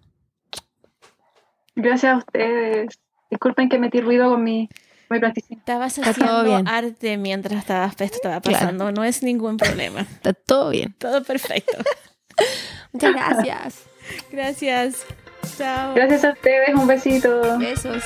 [1.74, 2.98] Gracias a ustedes.
[3.30, 4.68] Disculpen que metí ruido con mi,
[5.10, 5.58] mi plasticina.
[5.60, 6.68] Estabas Está todo haciendo bien.
[6.68, 8.58] arte mientras estabas, esto estaba Claro.
[8.58, 8.92] pasando.
[8.92, 10.00] No es ningún problema.
[10.00, 10.94] Está todo bien.
[10.98, 11.76] Todo perfecto.
[12.92, 13.82] Muchas gracias.
[14.32, 15.04] Gracias.
[15.56, 15.94] Chao.
[15.94, 17.58] Gracias a ustedes, un besito.
[17.58, 18.02] Besos.